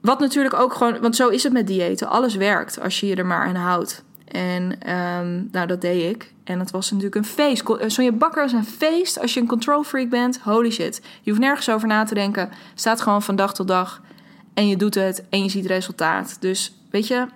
[0.00, 2.08] wat natuurlijk ook gewoon, want zo is het met diëten.
[2.08, 4.04] Alles werkt als je je er maar aan houdt.
[4.24, 6.32] En um, nou, dat deed ik.
[6.44, 7.68] En het was natuurlijk een feest.
[7.68, 10.40] Eh, Sonja Bakker is een feest als je een control freak bent.
[10.42, 11.02] Holy shit.
[11.22, 12.50] Je hoeft nergens over na te denken.
[12.74, 14.02] Staat gewoon van dag tot dag.
[14.54, 16.36] En je doet het en je ziet resultaat.
[16.40, 17.26] Dus weet je,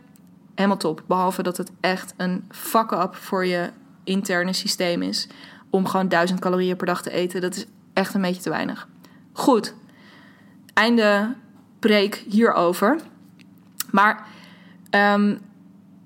[0.54, 1.02] helemaal top.
[1.06, 3.70] Behalve dat het echt een fuck-up voor je
[4.04, 5.28] interne systeem is.
[5.70, 7.40] Om gewoon duizend calorieën per dag te eten.
[7.40, 8.88] Dat is echt een beetje te weinig.
[9.32, 9.74] Goed.
[10.74, 11.34] Einde
[11.78, 13.00] preek hierover.
[13.90, 14.26] Maar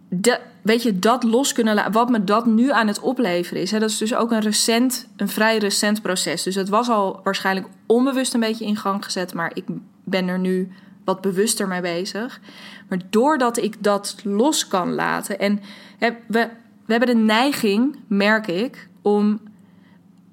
[0.09, 1.93] de, weet je, dat los kunnen laten.
[1.93, 3.71] Wat me dat nu aan het opleveren is.
[3.71, 6.43] Hè, dat is dus ook een recent, een vrij recent proces.
[6.43, 9.35] Dus het was al waarschijnlijk onbewust een beetje in gang gezet.
[9.35, 9.65] Maar ik
[10.05, 10.73] ben er nu
[11.07, 12.41] wat bewuster mee bezig.
[12.89, 15.39] Maar doordat ik dat los kan laten.
[15.39, 15.61] En
[15.99, 16.49] hè, we,
[16.85, 19.41] we hebben de neiging, merk ik, om,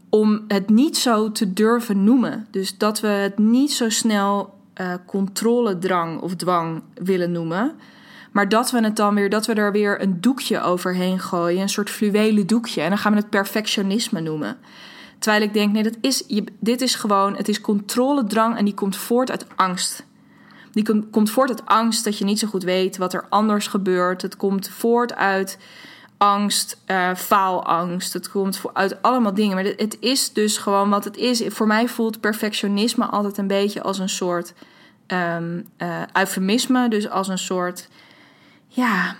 [0.09, 2.47] om het niet zo te durven noemen.
[2.51, 7.71] Dus dat we het niet zo snel uh, controledrang of dwang willen noemen.
[8.31, 11.69] Maar dat we het dan weer, dat we er weer een doekje overheen gooien, een
[11.69, 12.81] soort fluwelen doekje.
[12.81, 14.57] En dan gaan we het perfectionisme noemen.
[15.19, 18.73] Terwijl ik denk, nee, dat is, je, dit is gewoon, het is controledrang en die
[18.73, 20.05] komt voort uit angst.
[20.73, 24.21] Die komt voort uit angst dat je niet zo goed weet wat er anders gebeurt.
[24.21, 25.57] Het komt voort uit
[26.17, 28.13] angst, uh, faalangst.
[28.13, 29.55] Het komt uit allemaal dingen.
[29.55, 31.43] Maar het is dus gewoon wat het is.
[31.47, 34.53] Voor mij voelt perfectionisme altijd een beetje als een soort
[35.07, 35.67] um,
[36.13, 36.89] eufemisme.
[36.89, 37.88] Dus als een soort
[38.67, 39.15] ja,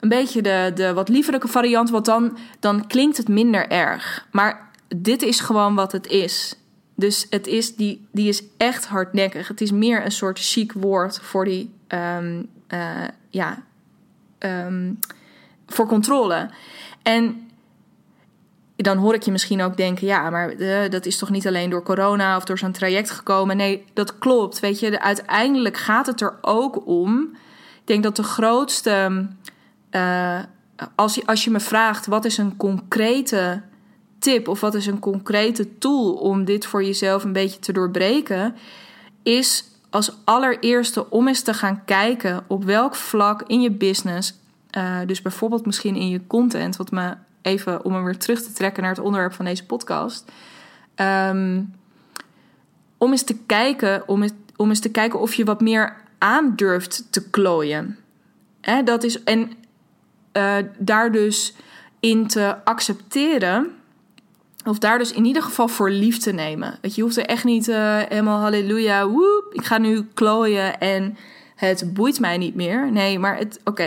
[0.00, 4.26] een beetje de, de wat liefelijke variant, want dan, dan klinkt het minder erg.
[4.30, 6.56] Maar dit is gewoon wat het is.
[6.94, 9.48] Dus het is, die, die is echt hardnekkig.
[9.48, 13.62] Het is meer een soort chic woord voor die, um, uh, ja,
[14.38, 14.98] um,
[15.66, 16.50] voor controle.
[17.02, 17.50] En
[18.76, 21.70] dan hoor ik je misschien ook denken: ja, maar uh, dat is toch niet alleen
[21.70, 23.56] door corona of door zo'n traject gekomen?
[23.56, 24.60] Nee, dat klopt.
[24.60, 27.36] Weet je, uiteindelijk gaat het er ook om
[27.84, 29.26] ik denk dat de grootste.
[29.90, 30.38] Uh,
[30.94, 33.62] als, je, als je me vraagt wat is een concrete
[34.24, 38.54] tip of wat is een concrete tool om dit voor jezelf een beetje te doorbreken,
[39.22, 44.34] is als allereerste om eens te gaan kijken op welk vlak in je business,
[44.76, 48.52] uh, dus bijvoorbeeld misschien in je content, wat me even om hem weer terug te
[48.52, 50.32] trekken naar het onderwerp van deze podcast,
[50.96, 51.74] um,
[52.98, 57.06] om eens te kijken, om eens, om eens te kijken of je wat meer aandurft
[57.10, 57.98] te klooien.
[58.84, 59.52] Dat is, en
[60.32, 61.54] uh, daar dus
[62.00, 63.70] in te accepteren.
[64.64, 66.78] Of daar dus in ieder geval voor lief te nemen.
[66.80, 71.16] Dat je hoeft er echt niet uh, helemaal halleluja, woep, ik ga nu klooien en
[71.54, 72.92] het boeit mij niet meer.
[72.92, 73.84] Nee, maar oké,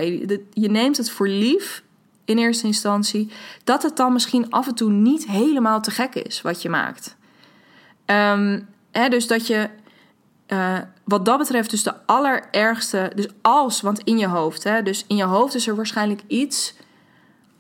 [0.53, 1.83] je neemt het voor lief
[2.25, 3.31] in eerste instantie.
[3.63, 7.15] Dat het dan misschien af en toe niet helemaal te gek is wat je maakt.
[8.05, 9.69] Um, hè, dus dat je
[10.47, 15.05] uh, wat dat betreft dus de allerergste, dus als, want in je hoofd, hè, dus
[15.07, 16.73] in je hoofd is er waarschijnlijk iets,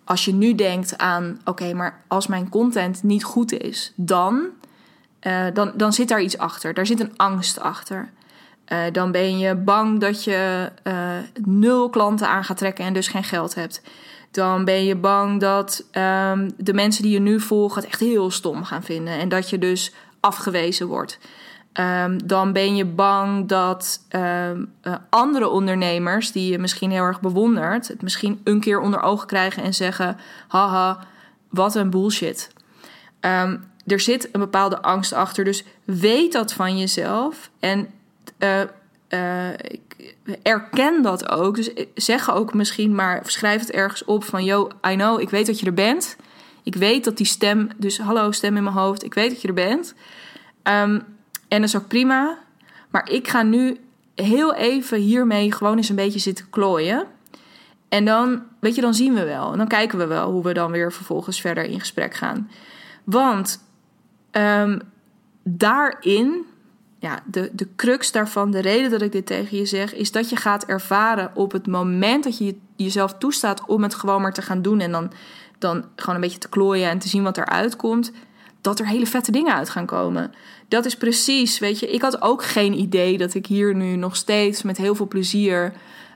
[0.07, 4.45] als je nu denkt aan, oké, maar als mijn content niet goed is, dan,
[5.21, 8.09] uh, dan, dan zit daar iets achter, daar zit een angst achter.
[8.67, 10.71] Uh, dan ben je bang dat je
[11.43, 13.81] nul klanten aan gaat trekken en dus geen geld hebt.
[14.31, 18.31] Dan ben je bang dat um, de mensen die je nu volgen het echt heel
[18.31, 21.19] stom gaan vinden en dat je dus afgewezen wordt.
[21.79, 27.21] Um, dan ben je bang dat um, uh, andere ondernemers die je misschien heel erg
[27.21, 30.99] bewondert, het misschien een keer onder ogen krijgen en zeggen: haha,
[31.49, 32.49] wat een bullshit.
[33.21, 37.87] Um, er zit een bepaalde angst achter, dus weet dat van jezelf en
[38.39, 39.49] uh,
[40.43, 41.55] erken dat ook.
[41.55, 45.45] Dus zeg ook misschien maar, schrijf het ergens op van: yo, I know, ik weet
[45.45, 46.15] dat je er bent.
[46.63, 49.47] Ik weet dat die stem, dus hallo stem in mijn hoofd, ik weet dat je
[49.47, 49.93] er bent.
[50.63, 51.15] Um,
[51.47, 52.37] en dat is ook prima.
[52.89, 53.77] Maar ik ga nu
[54.15, 57.07] heel even hiermee gewoon eens een beetje zitten klooien.
[57.89, 59.51] En dan, weet je, dan zien we wel.
[59.51, 62.49] En dan kijken we wel hoe we dan weer vervolgens verder in gesprek gaan.
[63.03, 63.63] Want
[64.31, 64.81] um,
[65.43, 66.45] daarin,
[66.99, 70.29] ja, de, de crux daarvan, de reden dat ik dit tegen je zeg, is dat
[70.29, 74.41] je gaat ervaren op het moment dat je jezelf toestaat om het gewoon maar te
[74.41, 74.79] gaan doen.
[74.79, 75.11] En dan,
[75.57, 78.11] dan gewoon een beetje te klooien en te zien wat eruit komt.
[78.61, 80.33] Dat er hele vette dingen uit gaan komen.
[80.67, 84.15] Dat is precies, weet je, ik had ook geen idee dat ik hier nu nog
[84.15, 85.73] steeds met heel veel plezier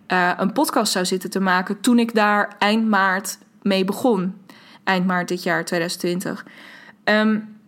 [0.08, 4.36] uh, een podcast zou zitten te maken toen ik daar eind maart mee begon.
[4.84, 6.46] Eind maart dit jaar 2020.
[7.04, 7.60] Um,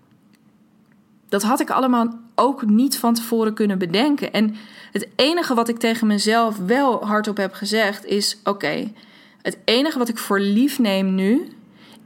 [1.30, 4.34] dat had ik allemaal ook niet van tevoren kunnen bedenken.
[4.34, 4.56] En
[4.92, 8.92] het enige wat ik tegen mezelf wel hardop heb gezegd is: oké,
[9.42, 11.52] het enige wat ik voor lief neem nu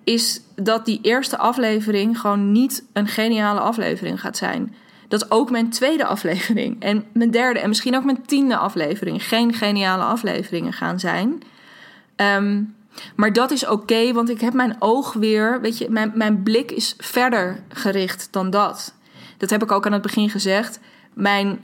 [0.07, 4.75] is dat die eerste aflevering gewoon niet een geniale aflevering gaat zijn.
[5.07, 9.53] Dat ook mijn tweede aflevering en mijn derde en misschien ook mijn tiende aflevering geen
[9.53, 11.43] geniale afleveringen gaan zijn.
[12.15, 12.61] Ehm,
[13.15, 16.71] maar dat is oké, want ik heb mijn oog weer, weet je, mijn, mijn blik
[16.71, 18.93] is verder gericht dan dat.
[19.37, 20.79] Dat heb ik ook aan het begin gezegd.
[21.13, 21.59] Mijn,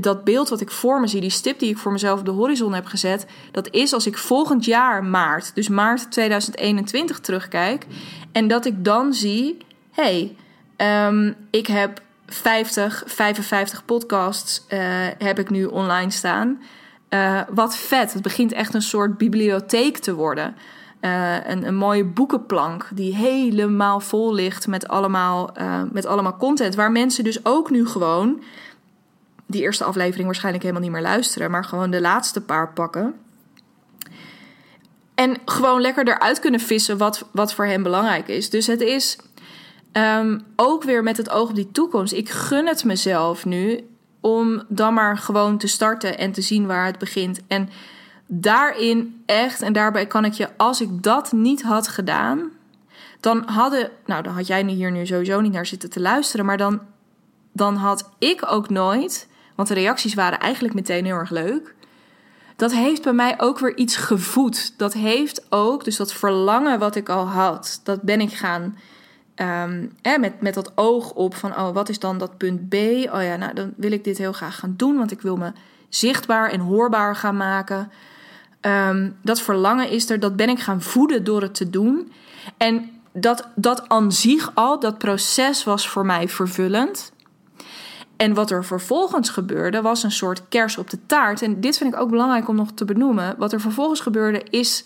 [0.00, 2.30] dat beeld wat ik voor me zie, die stip die ik voor mezelf op de
[2.30, 7.86] horizon heb gezet, dat is als ik volgend jaar maart, dus maart 2021 terugkijk.
[8.32, 9.56] En dat ik dan zie,
[9.90, 10.34] hé,
[10.76, 14.78] hey, um, ik heb 50, 55 podcasts uh,
[15.18, 16.62] heb ik nu online staan.
[17.10, 18.12] Uh, wat vet.
[18.12, 20.56] Het begint echt een soort bibliotheek te worden.
[21.00, 25.50] Uh, een, een, mooie boekenplank die helemaal vol ligt met allemaal,
[25.92, 26.74] met allemaal content.
[26.74, 28.42] Waar mensen dus ook nu gewoon
[29.46, 33.14] die eerste aflevering waarschijnlijk helemaal niet meer luisteren, maar gewoon de laatste paar pakken.
[35.14, 38.50] En gewoon lekker eruit kunnen vissen wat, wat voor hen belangrijk is.
[38.50, 39.18] Dus het is
[39.92, 42.12] um, ook weer met het oog op die toekomst.
[42.12, 43.88] Ik gun het mezelf nu
[44.20, 47.40] om dan maar gewoon te starten en te zien waar het begint.
[47.46, 47.68] En
[48.26, 52.50] daarin echt, en daarbij kan ik je, als ik dat niet had gedaan,
[53.20, 56.56] dan hadden, nou dan had jij hier nu sowieso niet naar zitten te luisteren, maar
[56.56, 56.80] dan,
[57.52, 61.74] dan had ik ook nooit, want de reacties waren eigenlijk meteen heel erg leuk.
[62.56, 64.78] Dat heeft bij mij ook weer iets gevoed.
[64.78, 68.78] Dat heeft ook, dus dat verlangen wat ik al had, dat ben ik gaan.
[69.36, 72.74] Um, met, met dat oog op van, oh, wat is dan dat punt B?
[72.74, 75.52] Oh ja, nou, dan wil ik dit heel graag gaan doen, want ik wil me
[75.88, 77.90] zichtbaar en hoorbaar gaan maken.
[78.60, 82.12] Um, dat verlangen is er, dat ben ik gaan voeden door het te doen.
[82.56, 87.12] En dat, dat aan zich al, dat proces was voor mij vervullend.
[88.16, 91.42] En wat er vervolgens gebeurde, was een soort kers op de taart.
[91.42, 93.34] En dit vind ik ook belangrijk om nog te benoemen.
[93.38, 94.84] Wat er vervolgens gebeurde, is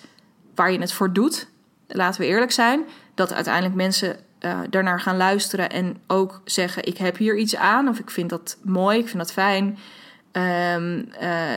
[0.54, 1.48] waar je het voor doet.
[1.88, 6.98] Laten we eerlijk zijn, dat uiteindelijk mensen uh, daarnaar gaan luisteren en ook zeggen: Ik
[6.98, 9.78] heb hier iets aan, of ik vind dat mooi, ik vind dat fijn.
[10.32, 11.08] Um,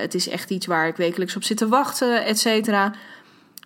[0.02, 2.94] het is echt iets waar ik wekelijks op zit te wachten, et cetera.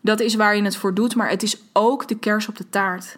[0.02, 2.70] Dat is waar je het voor doet, maar het is ook de kers op de
[2.70, 3.18] taart.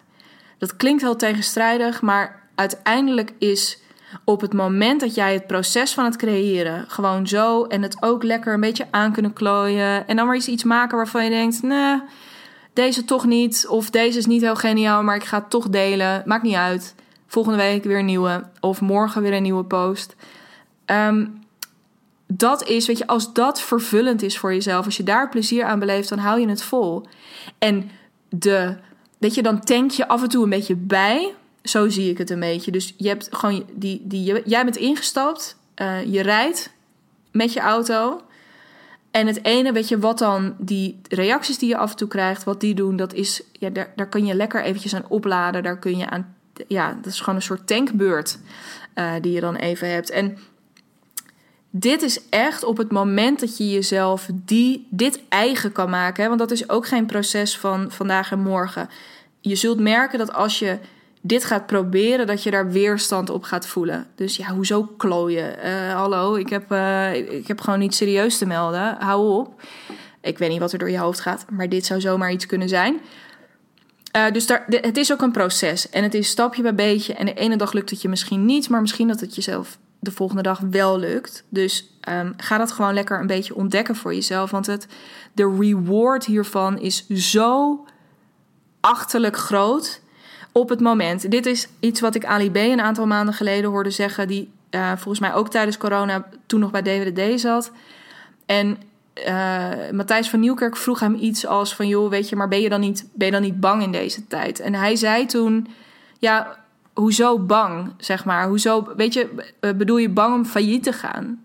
[0.58, 3.78] Dat klinkt heel tegenstrijdig, maar uiteindelijk is
[4.24, 8.22] op het moment dat jij het proces van het creëren gewoon zo en het ook
[8.22, 12.00] lekker een beetje aan kunnen klooien en dan maar iets maken waarvan je denkt, nee,
[12.72, 16.22] deze toch niet of deze is niet heel geniaal, maar ik ga het toch delen,
[16.26, 16.94] maakt niet uit.
[17.26, 20.16] Volgende week weer een nieuwe of morgen weer een nieuwe post.
[20.86, 21.40] Um,
[22.26, 25.78] dat is, weet je, als dat vervullend is voor jezelf, als je daar plezier aan
[25.78, 27.06] beleeft, dan hou je het vol.
[27.58, 27.90] En
[28.28, 28.76] de,
[29.18, 31.34] weet je, dan tank je af en toe een beetje bij.
[31.62, 32.70] Zo zie ik het een beetje.
[32.70, 36.70] Dus je hebt gewoon die, die jij bent ingestapt, uh, je rijdt
[37.32, 38.22] met je auto.
[39.10, 42.44] En het ene, weet je, wat dan die reacties die je af en toe krijgt,
[42.44, 45.62] wat die doen, dat is, ja, daar, daar kun je lekker eventjes aan opladen.
[45.62, 46.36] Daar kun je aan,
[46.68, 48.38] ja, dat is gewoon een soort tankbeurt
[48.94, 50.10] uh, die je dan even hebt.
[50.10, 50.38] En
[51.70, 56.26] dit is echt op het moment dat je jezelf die, dit eigen kan maken.
[56.26, 58.88] Want dat is ook geen proces van vandaag en morgen.
[59.40, 60.78] Je zult merken dat als je
[61.20, 64.06] dit gaat proberen, dat je daar weerstand op gaat voelen.
[64.14, 65.56] Dus ja, hoezo klooien?
[65.64, 68.96] Uh, hallo, ik heb, uh, ik heb gewoon niet serieus te melden.
[68.98, 69.62] Hou op.
[70.20, 72.68] Ik weet niet wat er door je hoofd gaat, maar dit zou zomaar iets kunnen
[72.68, 73.00] zijn.
[74.16, 77.14] Uh, dus daar, het is ook een proces en het is stapje bij beetje.
[77.14, 80.10] En de ene dag lukt het je misschien niet, maar misschien dat het jezelf de
[80.10, 81.44] volgende dag wel lukt.
[81.48, 84.50] Dus um, ga dat gewoon lekker een beetje ontdekken voor jezelf.
[84.50, 84.86] Want het,
[85.32, 87.84] de reward hiervan is zo
[88.80, 90.00] achterlijk groot
[90.52, 91.30] op het moment.
[91.30, 94.28] Dit is iets wat ik Ali B een aantal maanden geleden hoorde zeggen.
[94.28, 97.72] Die uh, volgens mij ook tijdens corona toen nog bij DWD zat.
[98.46, 98.78] En
[99.28, 101.88] uh, Matthijs van Nieuwkerk vroeg hem iets als van...
[101.88, 104.26] joh, weet je, maar ben je, dan niet, ben je dan niet bang in deze
[104.26, 104.60] tijd?
[104.60, 105.68] En hij zei toen...
[106.18, 106.58] ja,
[106.92, 108.48] hoezo bang, zeg maar?
[108.48, 109.28] Hoezo, weet je,
[109.60, 111.44] bedoel je bang om failliet te gaan?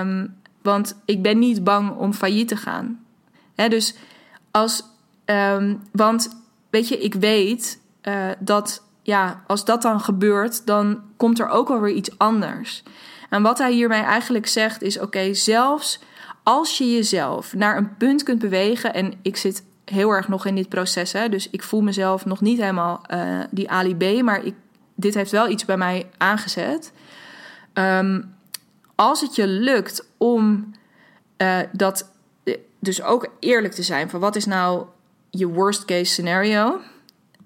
[0.00, 3.04] Um, Want ik ben niet bang om failliet te gaan.
[3.54, 3.94] Dus
[4.50, 4.82] als.
[5.24, 11.38] ehm, want weet je, ik weet eh, dat ja, als dat dan gebeurt, dan komt
[11.38, 12.82] er ook alweer iets anders.
[13.30, 16.00] En wat hij hiermee eigenlijk zegt is: oké, zelfs
[16.42, 20.54] als je jezelf naar een punt kunt bewegen, en ik zit heel erg nog in
[20.54, 24.44] dit proces, hè, dus ik voel mezelf nog niet helemaal eh, die Ali B, maar
[24.44, 24.54] ik,
[24.94, 26.92] dit heeft wel iets bij mij aangezet.
[27.72, 28.22] Ehm,
[28.94, 30.70] als het je lukt om
[31.36, 32.10] eh, dat,
[32.78, 34.86] dus ook eerlijk te zijn van wat is nou
[35.30, 36.80] je worst case scenario,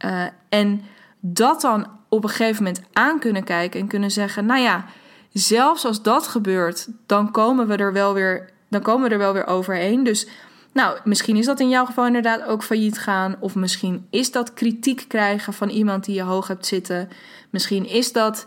[0.05, 0.83] uh, en
[1.21, 4.85] dat dan op een gegeven moment aan kunnen kijken en kunnen zeggen: Nou ja,
[5.33, 9.33] zelfs als dat gebeurt, dan komen we er wel weer, dan komen we er wel
[9.33, 10.05] weer overheen.
[10.05, 10.29] Dus
[10.73, 13.37] nou, misschien is dat in jouw geval inderdaad ook failliet gaan.
[13.41, 17.09] Of misschien is dat kritiek krijgen van iemand die je hoog hebt zitten.
[17.51, 18.47] Misschien is dat.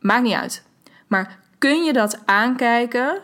[0.00, 0.62] Maakt niet uit.
[1.06, 3.20] Maar kun je dat aankijken?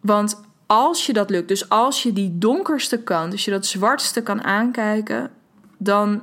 [0.00, 4.22] Want als je dat lukt, dus als je die donkerste kant, dus je dat zwartste
[4.22, 5.30] kan aankijken,
[5.78, 6.22] dan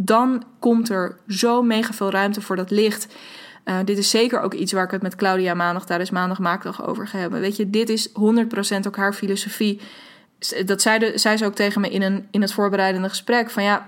[0.00, 3.06] dan komt er zo mega veel ruimte voor dat licht.
[3.64, 6.86] Uh, dit is zeker ook iets waar ik het met Claudia maandag tijdens maandag maakdag
[6.86, 7.40] over ga hebben.
[7.40, 8.12] Weet je, dit is 100%
[8.86, 9.80] ook haar filosofie.
[10.64, 13.50] Dat zei, ze ook tegen me in, een, in het voorbereidende gesprek.
[13.50, 13.86] Van ja,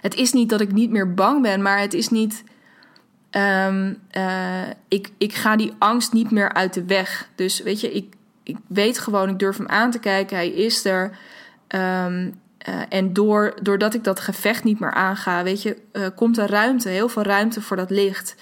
[0.00, 2.44] het is niet dat ik niet meer bang ben, maar het is niet.
[3.30, 7.28] Um, uh, ik, ik ga die angst niet meer uit de weg.
[7.34, 10.36] Dus weet je, ik, ik weet gewoon, ik durf hem aan te kijken.
[10.36, 11.18] Hij is er.
[11.68, 16.38] Um, uh, en door, doordat ik dat gevecht niet meer aanga, weet je, uh, komt
[16.38, 18.34] er ruimte, heel veel ruimte voor dat licht.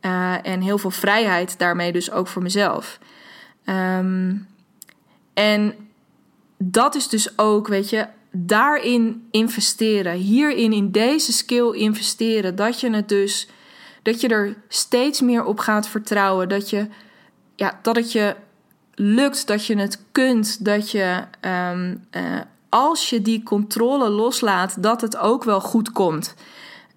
[0.00, 2.98] Uh, en heel veel vrijheid daarmee dus ook voor mezelf.
[3.64, 4.48] Um,
[5.34, 5.74] en
[6.58, 10.12] dat is dus ook, weet je, daarin investeren.
[10.12, 12.56] Hierin, in deze skill investeren.
[12.56, 13.48] Dat je het dus,
[14.02, 16.48] dat je er steeds meer op gaat vertrouwen.
[16.48, 16.86] Dat je,
[17.56, 18.36] ja, dat het je
[18.94, 21.22] lukt, dat je het kunt, dat je
[21.70, 22.06] um,
[22.74, 26.34] als je die controle loslaat, dat het ook wel goed komt.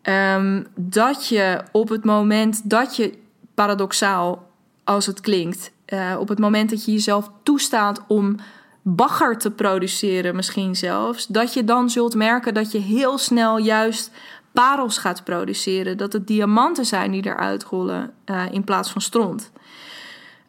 [0.03, 3.17] Um, dat je op het moment dat je,
[3.53, 4.51] paradoxaal
[4.83, 8.35] als het klinkt, uh, op het moment dat je jezelf toestaat om
[8.81, 14.11] bagger te produceren, misschien zelfs, dat je dan zult merken dat je heel snel juist
[14.51, 15.97] parels gaat produceren.
[15.97, 19.51] Dat het diamanten zijn die eruit rollen uh, in plaats van stront.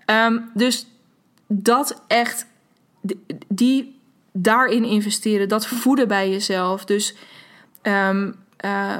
[0.07, 0.87] Um, dus
[1.47, 2.47] dat echt,
[3.49, 3.98] die
[4.43, 6.85] daarin investeren, dat voeden bij jezelf.
[6.85, 7.15] Dus
[7.83, 8.35] um,
[8.65, 8.97] uh,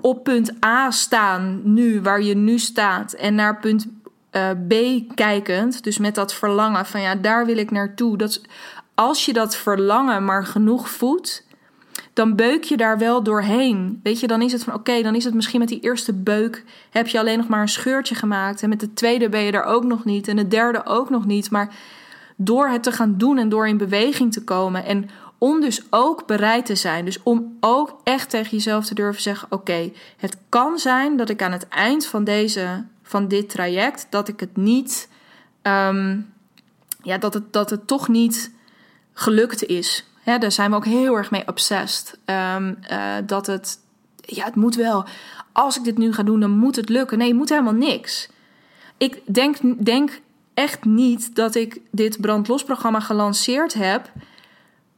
[0.00, 3.86] op punt A staan nu, waar je nu staat, en naar punt
[4.32, 4.74] uh, B
[5.14, 8.16] kijkend, dus met dat verlangen van ja, daar wil ik naartoe.
[8.16, 8.40] Dat,
[8.94, 11.46] als je dat verlangen maar genoeg voedt,
[12.12, 14.00] dan beuk je daar wel doorheen.
[14.02, 16.64] Weet je, dan is het van oké, dan is het misschien met die eerste beuk
[16.90, 18.62] heb je alleen nog maar een scheurtje gemaakt.
[18.62, 20.28] En met de tweede ben je er ook nog niet.
[20.28, 21.50] En de derde ook nog niet.
[21.50, 21.74] Maar
[22.40, 24.84] door het te gaan doen en door in beweging te komen.
[24.84, 27.04] En om dus ook bereid te zijn.
[27.04, 31.42] Dus om ook echt tegen jezelf te durven zeggen: Oké, het kan zijn dat ik
[31.42, 35.08] aan het eind van, deze, van dit traject, dat ik het niet.
[35.62, 36.32] Um,
[37.02, 38.52] ja, dat het, dat het toch niet
[39.12, 40.06] gelukt is.
[40.24, 42.18] Daar zijn we ook heel erg mee obsessed.
[42.24, 43.78] Um, uh, dat het.
[44.20, 45.04] Ja, het moet wel.
[45.52, 47.18] Als ik dit nu ga doen, dan moet het lukken.
[47.18, 48.28] Nee, het moet helemaal niks.
[48.96, 50.20] Ik denk, denk
[50.58, 54.10] echt niet dat ik dit brandlosprogramma gelanceerd heb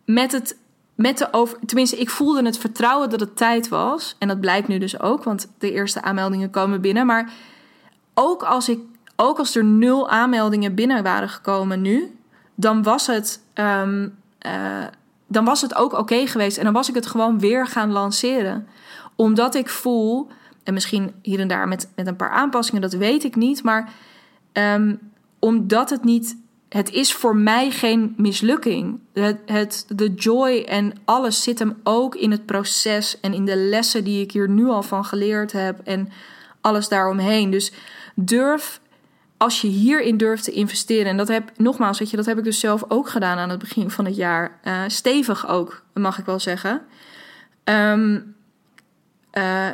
[0.04, 0.56] met het
[0.94, 1.58] met de over.
[1.66, 4.16] Tenminste, ik voelde het vertrouwen dat het tijd was.
[4.18, 7.06] En dat blijkt nu dus ook, want de eerste aanmeldingen komen binnen.
[7.06, 7.32] Maar
[8.14, 8.78] ook als, ik,
[9.16, 12.18] ook als er nul aanmeldingen binnen waren gekomen nu,
[12.54, 14.84] dan was het, um, uh,
[15.26, 16.58] dan was het ook oké geweest.
[16.58, 18.66] En dan was ik het gewoon weer gaan lanceren.
[19.16, 20.28] Omdat ik voel,
[20.64, 23.62] en misschien hier en daar met, met een paar aanpassingen, dat weet ik niet.
[23.62, 23.92] Maar
[24.52, 25.09] um,
[25.41, 26.36] omdat het niet.
[26.68, 29.01] Het is voor mij geen mislukking.
[29.12, 33.57] Het, het, de joy en alles zit hem ook in het proces en in de
[33.57, 36.09] lessen die ik hier nu al van geleerd heb en
[36.61, 37.51] alles daaromheen.
[37.51, 37.72] Dus
[38.14, 38.80] durf,
[39.36, 42.45] als je hierin durft te investeren, en dat heb nogmaals, weet je, dat heb ik
[42.45, 44.59] dus zelf ook gedaan aan het begin van het jaar.
[44.64, 46.82] Uh, stevig ook, mag ik wel zeggen.
[47.64, 48.34] Um,
[49.32, 49.68] uh,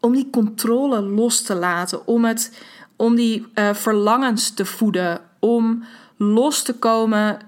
[0.00, 2.62] om die controle los te laten, om het
[2.98, 5.84] om die uh, verlangens te voeden, om
[6.16, 7.38] los te komen,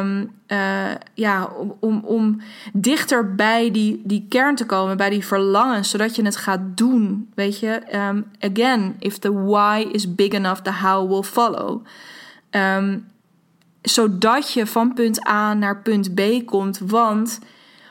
[0.00, 2.40] um, uh, ja, om, om, om
[2.72, 7.30] dichter bij die, die kern te komen, bij die verlangens, zodat je het gaat doen.
[7.34, 11.84] Weet je, um, again, if the why is big enough, the how will follow.
[12.50, 13.06] Um,
[13.82, 17.38] zodat je van punt A naar punt B komt, want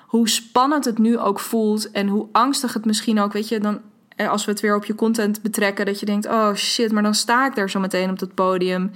[0.02, 3.80] hoe spannend het nu ook voelt en hoe angstig het misschien ook, weet je, dan
[4.28, 7.16] als we het weer op je content betrekken, dat je denkt: oh shit, maar dan
[7.16, 8.92] sta ik daar zo meteen op dat podium.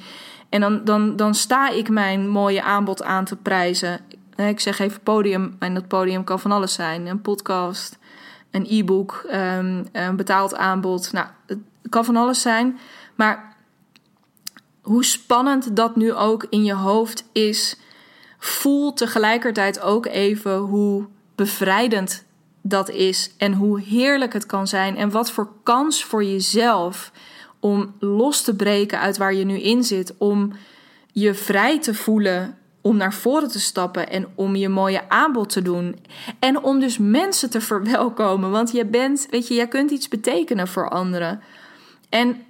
[0.50, 4.00] En dan, dan, dan sta ik mijn mooie aanbod aan te prijzen.
[4.36, 7.98] Ik zeg even podium, en dat podium kan van alles zijn: een podcast,
[8.52, 11.12] een e-book, ehm, een betaald aanbod.
[11.12, 11.60] Nou, het
[11.90, 12.80] kan van alles zijn.
[13.16, 13.56] Maar
[14.82, 17.78] hoe spannend dat nu ook in je hoofd is,
[18.38, 22.26] voel tegelijkertijd ook even hoe bevrijdend
[22.66, 27.12] dat is en hoe heerlijk het kan zijn en wat voor kans voor jezelf
[27.60, 30.54] om los te breken uit waar je nu in zit, om
[31.12, 35.62] je vrij te voelen om naar voren te stappen en om je mooie aanbod te
[35.62, 36.00] doen.
[36.40, 38.52] En om dus mensen te verwelkomen.
[38.52, 41.42] Want je bent, weet je, jij kunt iets betekenen voor anderen.
[42.10, 42.42] En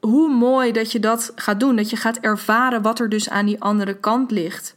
[0.00, 1.76] hoe mooi dat je dat gaat doen.
[1.76, 4.74] Dat je gaat ervaren wat er dus aan die andere kant ligt.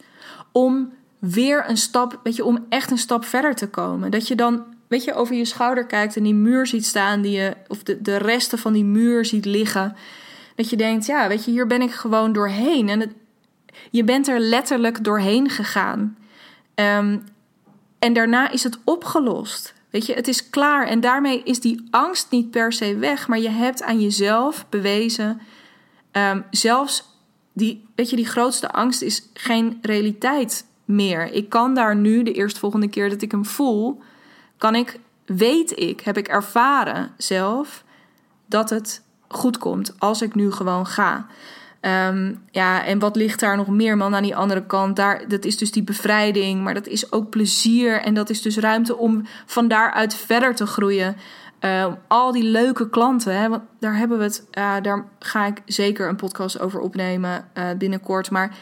[0.52, 4.12] Om weer een stap, weet je, om echt een stap verder te komen.
[4.12, 7.32] Dat je dan, weet je, over je schouder kijkt en die muur ziet staan, die
[7.32, 9.96] je, of de, de resten van die muur ziet liggen.
[10.56, 12.90] Dat je denkt, ja, weet je, hier ben ik gewoon doorheen.
[12.90, 13.16] En
[13.92, 16.18] je bent er letterlijk doorheen gegaan.
[16.76, 17.18] Ehm,
[18.00, 19.74] en daarna is het opgelost.
[19.90, 20.88] Weet je, het is klaar.
[20.88, 23.28] En daarmee is die angst niet per se weg.
[23.28, 25.42] Maar je hebt aan jezelf bewezen.
[26.12, 27.04] Um, zelfs
[27.54, 31.34] die, weet je, die grootste angst is geen realiteit meer.
[31.34, 34.02] Ik kan daar nu, de eerstvolgende keer dat ik hem voel,
[34.58, 37.84] kan ik, weet ik, heb ik ervaren zelf
[38.46, 41.26] dat het goed komt als ik nu gewoon ga.
[41.82, 44.96] Um, ja, en wat ligt daar nog meer, man, aan die andere kant?
[44.96, 48.02] Daar, dat is dus die bevrijding, maar dat is ook plezier.
[48.02, 51.16] En dat is dus ruimte om van daaruit verder te groeien.
[51.62, 54.48] Uh, al die leuke klanten, hè, want daar hebben we het.
[54.84, 58.32] Daar ga ik zeker een podcast over opnemen uh, binnenkort.
[58.32, 58.56] Maar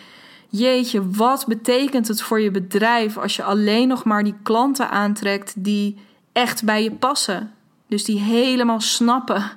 [0.50, 5.54] jeetje, wat betekent het voor je bedrijf als je alleen nog maar die klanten aantrekt
[5.56, 5.98] die
[6.32, 7.54] echt bij je passen?
[7.88, 9.52] Dus die helemaal snappen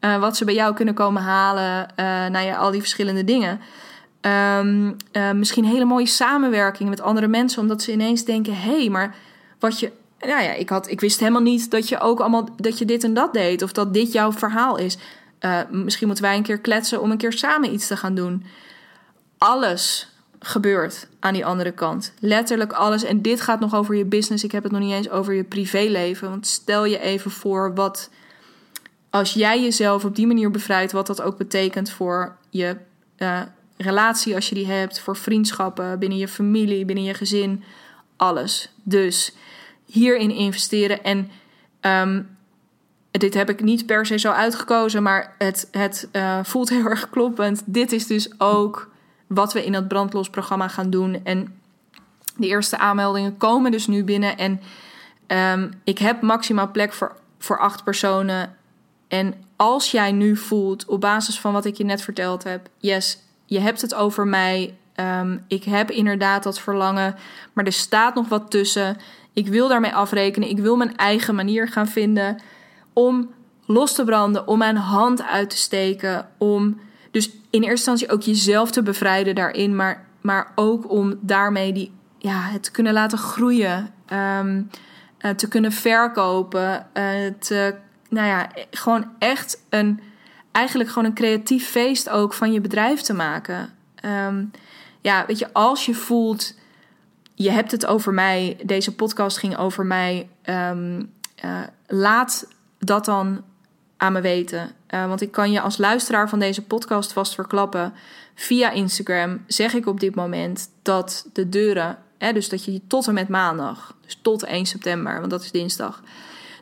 [0.00, 1.88] uh, wat ze bij jou kunnen komen halen.
[2.32, 3.60] Uh, al die verschillende dingen.
[4.20, 8.88] Um, uh, misschien hele mooie samenwerking met andere mensen, omdat ze ineens denken: hé, hey,
[8.88, 9.14] maar
[9.58, 9.92] wat je.
[10.20, 13.04] Nou ja, ik, had, ik wist helemaal niet dat je ook allemaal dat je dit
[13.04, 13.62] en dat deed.
[13.62, 14.98] Of dat dit jouw verhaal is.
[15.70, 18.44] misschien moeten wij een keer kletsen om een keer samen iets te gaan doen.
[19.38, 20.08] Alles
[20.40, 22.12] gebeurt aan die andere kant.
[22.20, 23.04] Letterlijk alles.
[23.04, 24.44] En dit gaat nog over je business.
[24.44, 26.30] Ik heb het nog niet eens over je privéleven.
[26.30, 28.10] Want stel je even voor wat
[29.10, 32.76] als jij jezelf op die manier bevrijdt, wat dat ook betekent voor je
[33.18, 33.40] uh,
[33.76, 37.64] relatie als je die hebt, voor vriendschappen, binnen je familie, binnen je gezin,
[38.16, 38.72] alles.
[38.82, 39.34] Dus
[39.84, 41.04] hierin investeren.
[41.04, 41.30] En
[41.80, 42.36] um,
[43.10, 47.10] dit heb ik niet per se zo uitgekozen, maar het, het uh, voelt heel erg
[47.10, 47.62] kloppend.
[47.64, 48.90] Dit is dus ook
[49.26, 51.24] wat we in dat brandlosprogramma gaan doen.
[51.24, 51.60] En
[52.36, 54.36] de eerste aanmeldingen komen dus nu binnen.
[54.38, 54.60] En
[55.26, 58.56] um, ik heb maximaal plek voor, voor acht personen.
[59.08, 63.18] En als jij nu voelt, op basis van wat ik je net verteld heb, yes,
[63.44, 64.74] je hebt het over mij.
[65.20, 67.16] Um, ik heb inderdaad dat verlangen,
[67.52, 68.96] maar er staat nog wat tussen.
[69.32, 70.48] Ik wil daarmee afrekenen.
[70.48, 72.42] Ik wil mijn eigen manier gaan vinden
[72.92, 73.30] om
[73.66, 76.80] los te branden, om mijn hand uit te steken, om
[77.10, 81.92] dus in eerste instantie ook jezelf te bevrijden daarin, maar, maar ook om daarmee die,
[82.18, 84.70] ja, het te kunnen laten groeien, um,
[85.20, 87.74] uh, te kunnen verkopen, uh, te
[88.08, 90.00] nou ja, gewoon echt een,
[90.52, 93.70] eigenlijk gewoon een creatief feest ook van je bedrijf te maken.
[94.04, 94.50] Um,
[95.00, 96.54] ja, weet je, als je voelt,
[97.34, 101.12] je hebt het over mij, deze podcast ging over mij, um,
[101.44, 102.48] uh, laat
[102.78, 103.44] dat dan
[103.96, 104.70] aan me weten.
[104.90, 107.92] Uh, want ik kan je als luisteraar van deze podcast vast verklappen.
[108.34, 113.08] Via Instagram zeg ik op dit moment dat de deuren, hè, dus dat je tot
[113.08, 116.02] en met maandag, dus tot 1 september, want dat is dinsdag,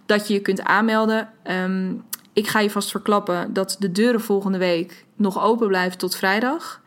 [0.07, 1.29] dat je je kunt aanmelden.
[1.51, 6.17] Um, ik ga je vast verklappen dat de deuren volgende week nog open blijven tot
[6.17, 6.81] vrijdag.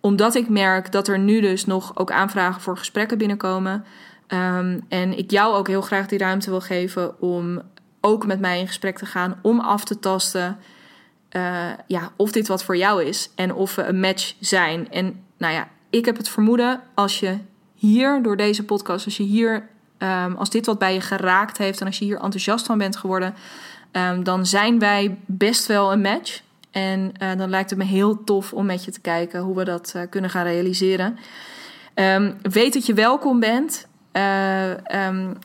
[0.00, 3.84] Omdat ik merk dat er nu dus nog ook aanvragen voor gesprekken binnenkomen.
[4.28, 7.62] Um, en ik jou ook heel graag die ruimte wil geven om
[8.04, 9.38] ook met mij in gesprek te gaan.
[9.42, 10.58] Om af te tasten
[11.30, 13.30] uh, ja, of dit wat voor jou is.
[13.34, 14.90] En of we een match zijn.
[14.90, 17.38] En nou ja, ik heb het vermoeden als je
[17.74, 21.80] hier door deze podcast, als je hier Um, als dit wat bij je geraakt heeft
[21.80, 23.34] en als je hier enthousiast van bent geworden,
[23.92, 26.42] um, dan zijn wij best wel een match.
[26.70, 29.64] En uh, dan lijkt het me heel tof om met je te kijken hoe we
[29.64, 31.18] dat uh, kunnen gaan realiseren.
[31.94, 33.86] Um, weet dat je welkom bent.
[34.16, 34.70] Uh,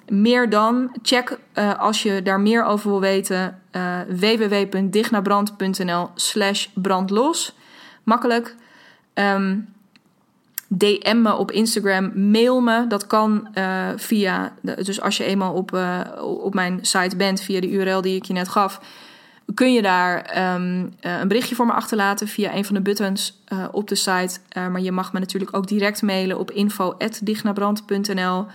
[0.08, 1.40] meer dan, check
[1.78, 3.62] als je daar meer over wil weten
[4.08, 7.56] www.dignabrand.nl slash brandlos.
[8.04, 8.56] Makkelijk.
[10.68, 12.88] DM me op Instagram, mail me.
[12.88, 13.48] Dat kan
[13.96, 15.80] via, dus als je eenmaal op,
[16.22, 18.82] op mijn site bent, via de URL die ik je net gaf.
[19.54, 23.88] Kun je daar ehm, een berichtje voor me achterlaten via een van de buttons op
[23.88, 24.40] de site.
[24.54, 28.46] maar je mag me natuurlijk ook direct mailen op info.dignabrand.nl.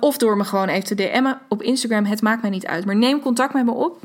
[0.00, 2.04] of door me gewoon even te DM'en op Instagram.
[2.04, 2.84] Het maakt mij niet uit.
[2.84, 4.00] Maar neem contact met me op.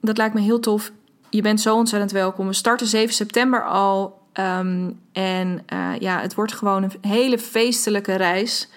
[0.00, 0.92] Dat lijkt me heel tof.
[1.30, 2.46] Je bent zo ontzettend welkom.
[2.46, 4.20] We starten 7 september al.
[4.32, 8.68] Ehm, en uh, ja, het wordt gewoon een hele feestelijke reis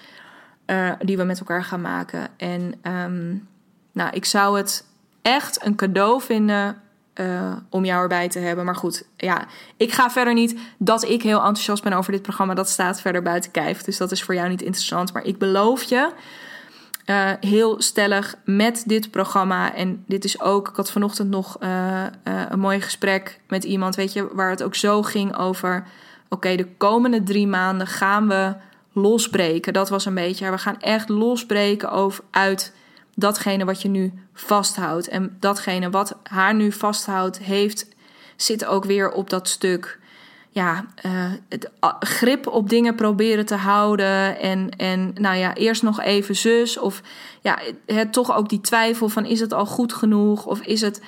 [0.66, 2.28] uh, die we met elkaar gaan maken.
[2.36, 3.48] En um,
[3.92, 4.84] nou, ik zou het
[5.26, 6.82] echt een cadeau vinden
[7.14, 8.64] uh, om jou erbij te hebben.
[8.64, 9.46] Maar goed, ja,
[9.76, 12.54] ik ga verder niet dat ik heel enthousiast ben over dit programma.
[12.54, 13.82] Dat staat verder buiten kijf.
[13.82, 15.12] Dus dat is voor jou niet interessant.
[15.12, 16.10] Maar ik beloof je
[17.06, 19.74] uh, heel stellig met dit programma.
[19.74, 22.04] En dit is ook, ik had vanochtend nog uh,
[22.48, 25.84] een mooi gesprek met iemand, weet je, waar het ook zo ging over:
[26.28, 28.54] oké, de komende drie maanden gaan we
[28.92, 29.72] losbreken.
[29.72, 32.72] Dat was een beetje, we gaan echt losbreken over, uit
[33.16, 35.08] datgene wat je nu vasthoudt.
[35.08, 37.88] En datgene wat haar nu vasthoudt, heeft,
[38.36, 39.98] zit ook weer op dat stuk
[40.56, 41.12] ja, uh,
[41.48, 44.40] het, grip op dingen proberen te houden.
[44.40, 46.78] En, en nou ja, eerst nog even zus.
[46.78, 47.02] Of
[47.40, 50.46] ja, het, toch ook die twijfel van is het al goed genoeg?
[50.46, 51.00] Of is het.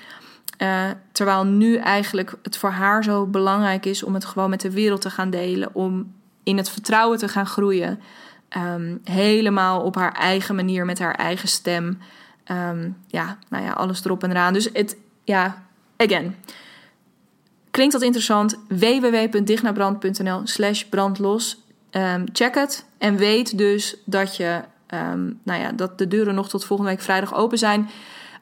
[0.63, 4.71] Uh, terwijl nu eigenlijk het voor haar zo belangrijk is om het gewoon met de
[4.71, 5.75] wereld te gaan delen.
[5.75, 8.01] Om in het vertrouwen te gaan groeien.
[8.57, 11.99] Um, helemaal op haar eigen manier, met haar eigen stem.
[12.51, 14.53] Um, ja, nou ja, alles erop en eraan.
[14.53, 15.63] Dus het, ja,
[15.97, 16.35] again.
[17.71, 18.59] Klinkt dat interessant?
[18.69, 21.63] www.dignabrand.nl slash brandlos.
[21.91, 24.61] Um, check het en weet dus dat, je,
[25.43, 27.89] nou ja, dat de deuren nog tot volgende week vrijdag open zijn.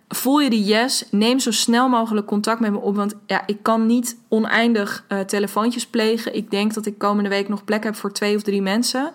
[0.08, 1.04] Voel je die yes?
[1.10, 2.96] Neem zo snel mogelijk contact met me op.
[2.96, 6.34] Want ja, ik kan niet oneindig uh, telefoontjes plegen.
[6.34, 9.12] Ik denk dat ik komende week nog plek heb voor twee of drie mensen.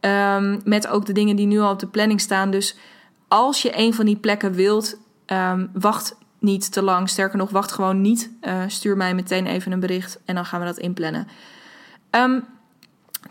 [0.00, 2.50] Um, met ook de dingen die nu al op de planning staan.
[2.50, 2.76] Dus
[3.28, 4.96] als je een van die plekken wilt,
[5.72, 7.08] wacht niet te lang.
[7.08, 8.30] Sterker nog, wacht gewoon niet.
[8.42, 11.28] Uh, stuur mij meteen even een bericht en dan gaan we dat inplannen.
[12.10, 12.44] Um,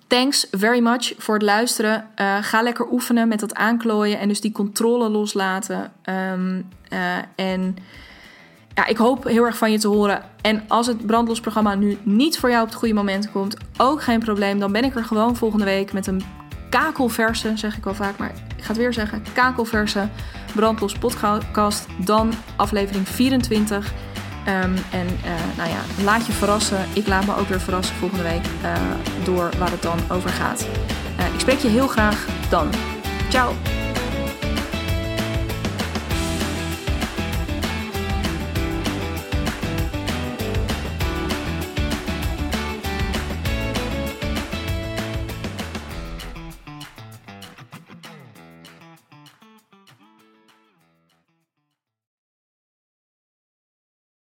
[0.08, 2.08] thanks very much voor het luisteren.
[2.16, 5.92] Uh, ga lekker oefenen met dat aanklooien en dus die controle loslaten.
[6.06, 7.76] Uh, en
[8.74, 10.24] ja, ik hoop heel erg van je te horen.
[10.42, 14.20] En als het brandlosprogramma nu niet voor jou op het goede moment komt, ook geen
[14.20, 14.60] probleem.
[14.60, 16.22] Dan ben ik er gewoon volgende week met een
[16.70, 20.10] kakelverse, zeg ik al vaak, maar ik ga het weer zeggen, kakelverse
[20.56, 23.94] Brandlos podcast, dan aflevering 24.
[24.48, 26.86] Um, ehm, en uh, nou ja, laat je verrassen.
[26.94, 28.74] Ik laat me ook weer verrassen volgende week uh,
[29.24, 30.68] door waar het dan over gaat.
[31.20, 32.70] Uh, ik spreek je heel graag dan.
[33.30, 33.87] Ciao!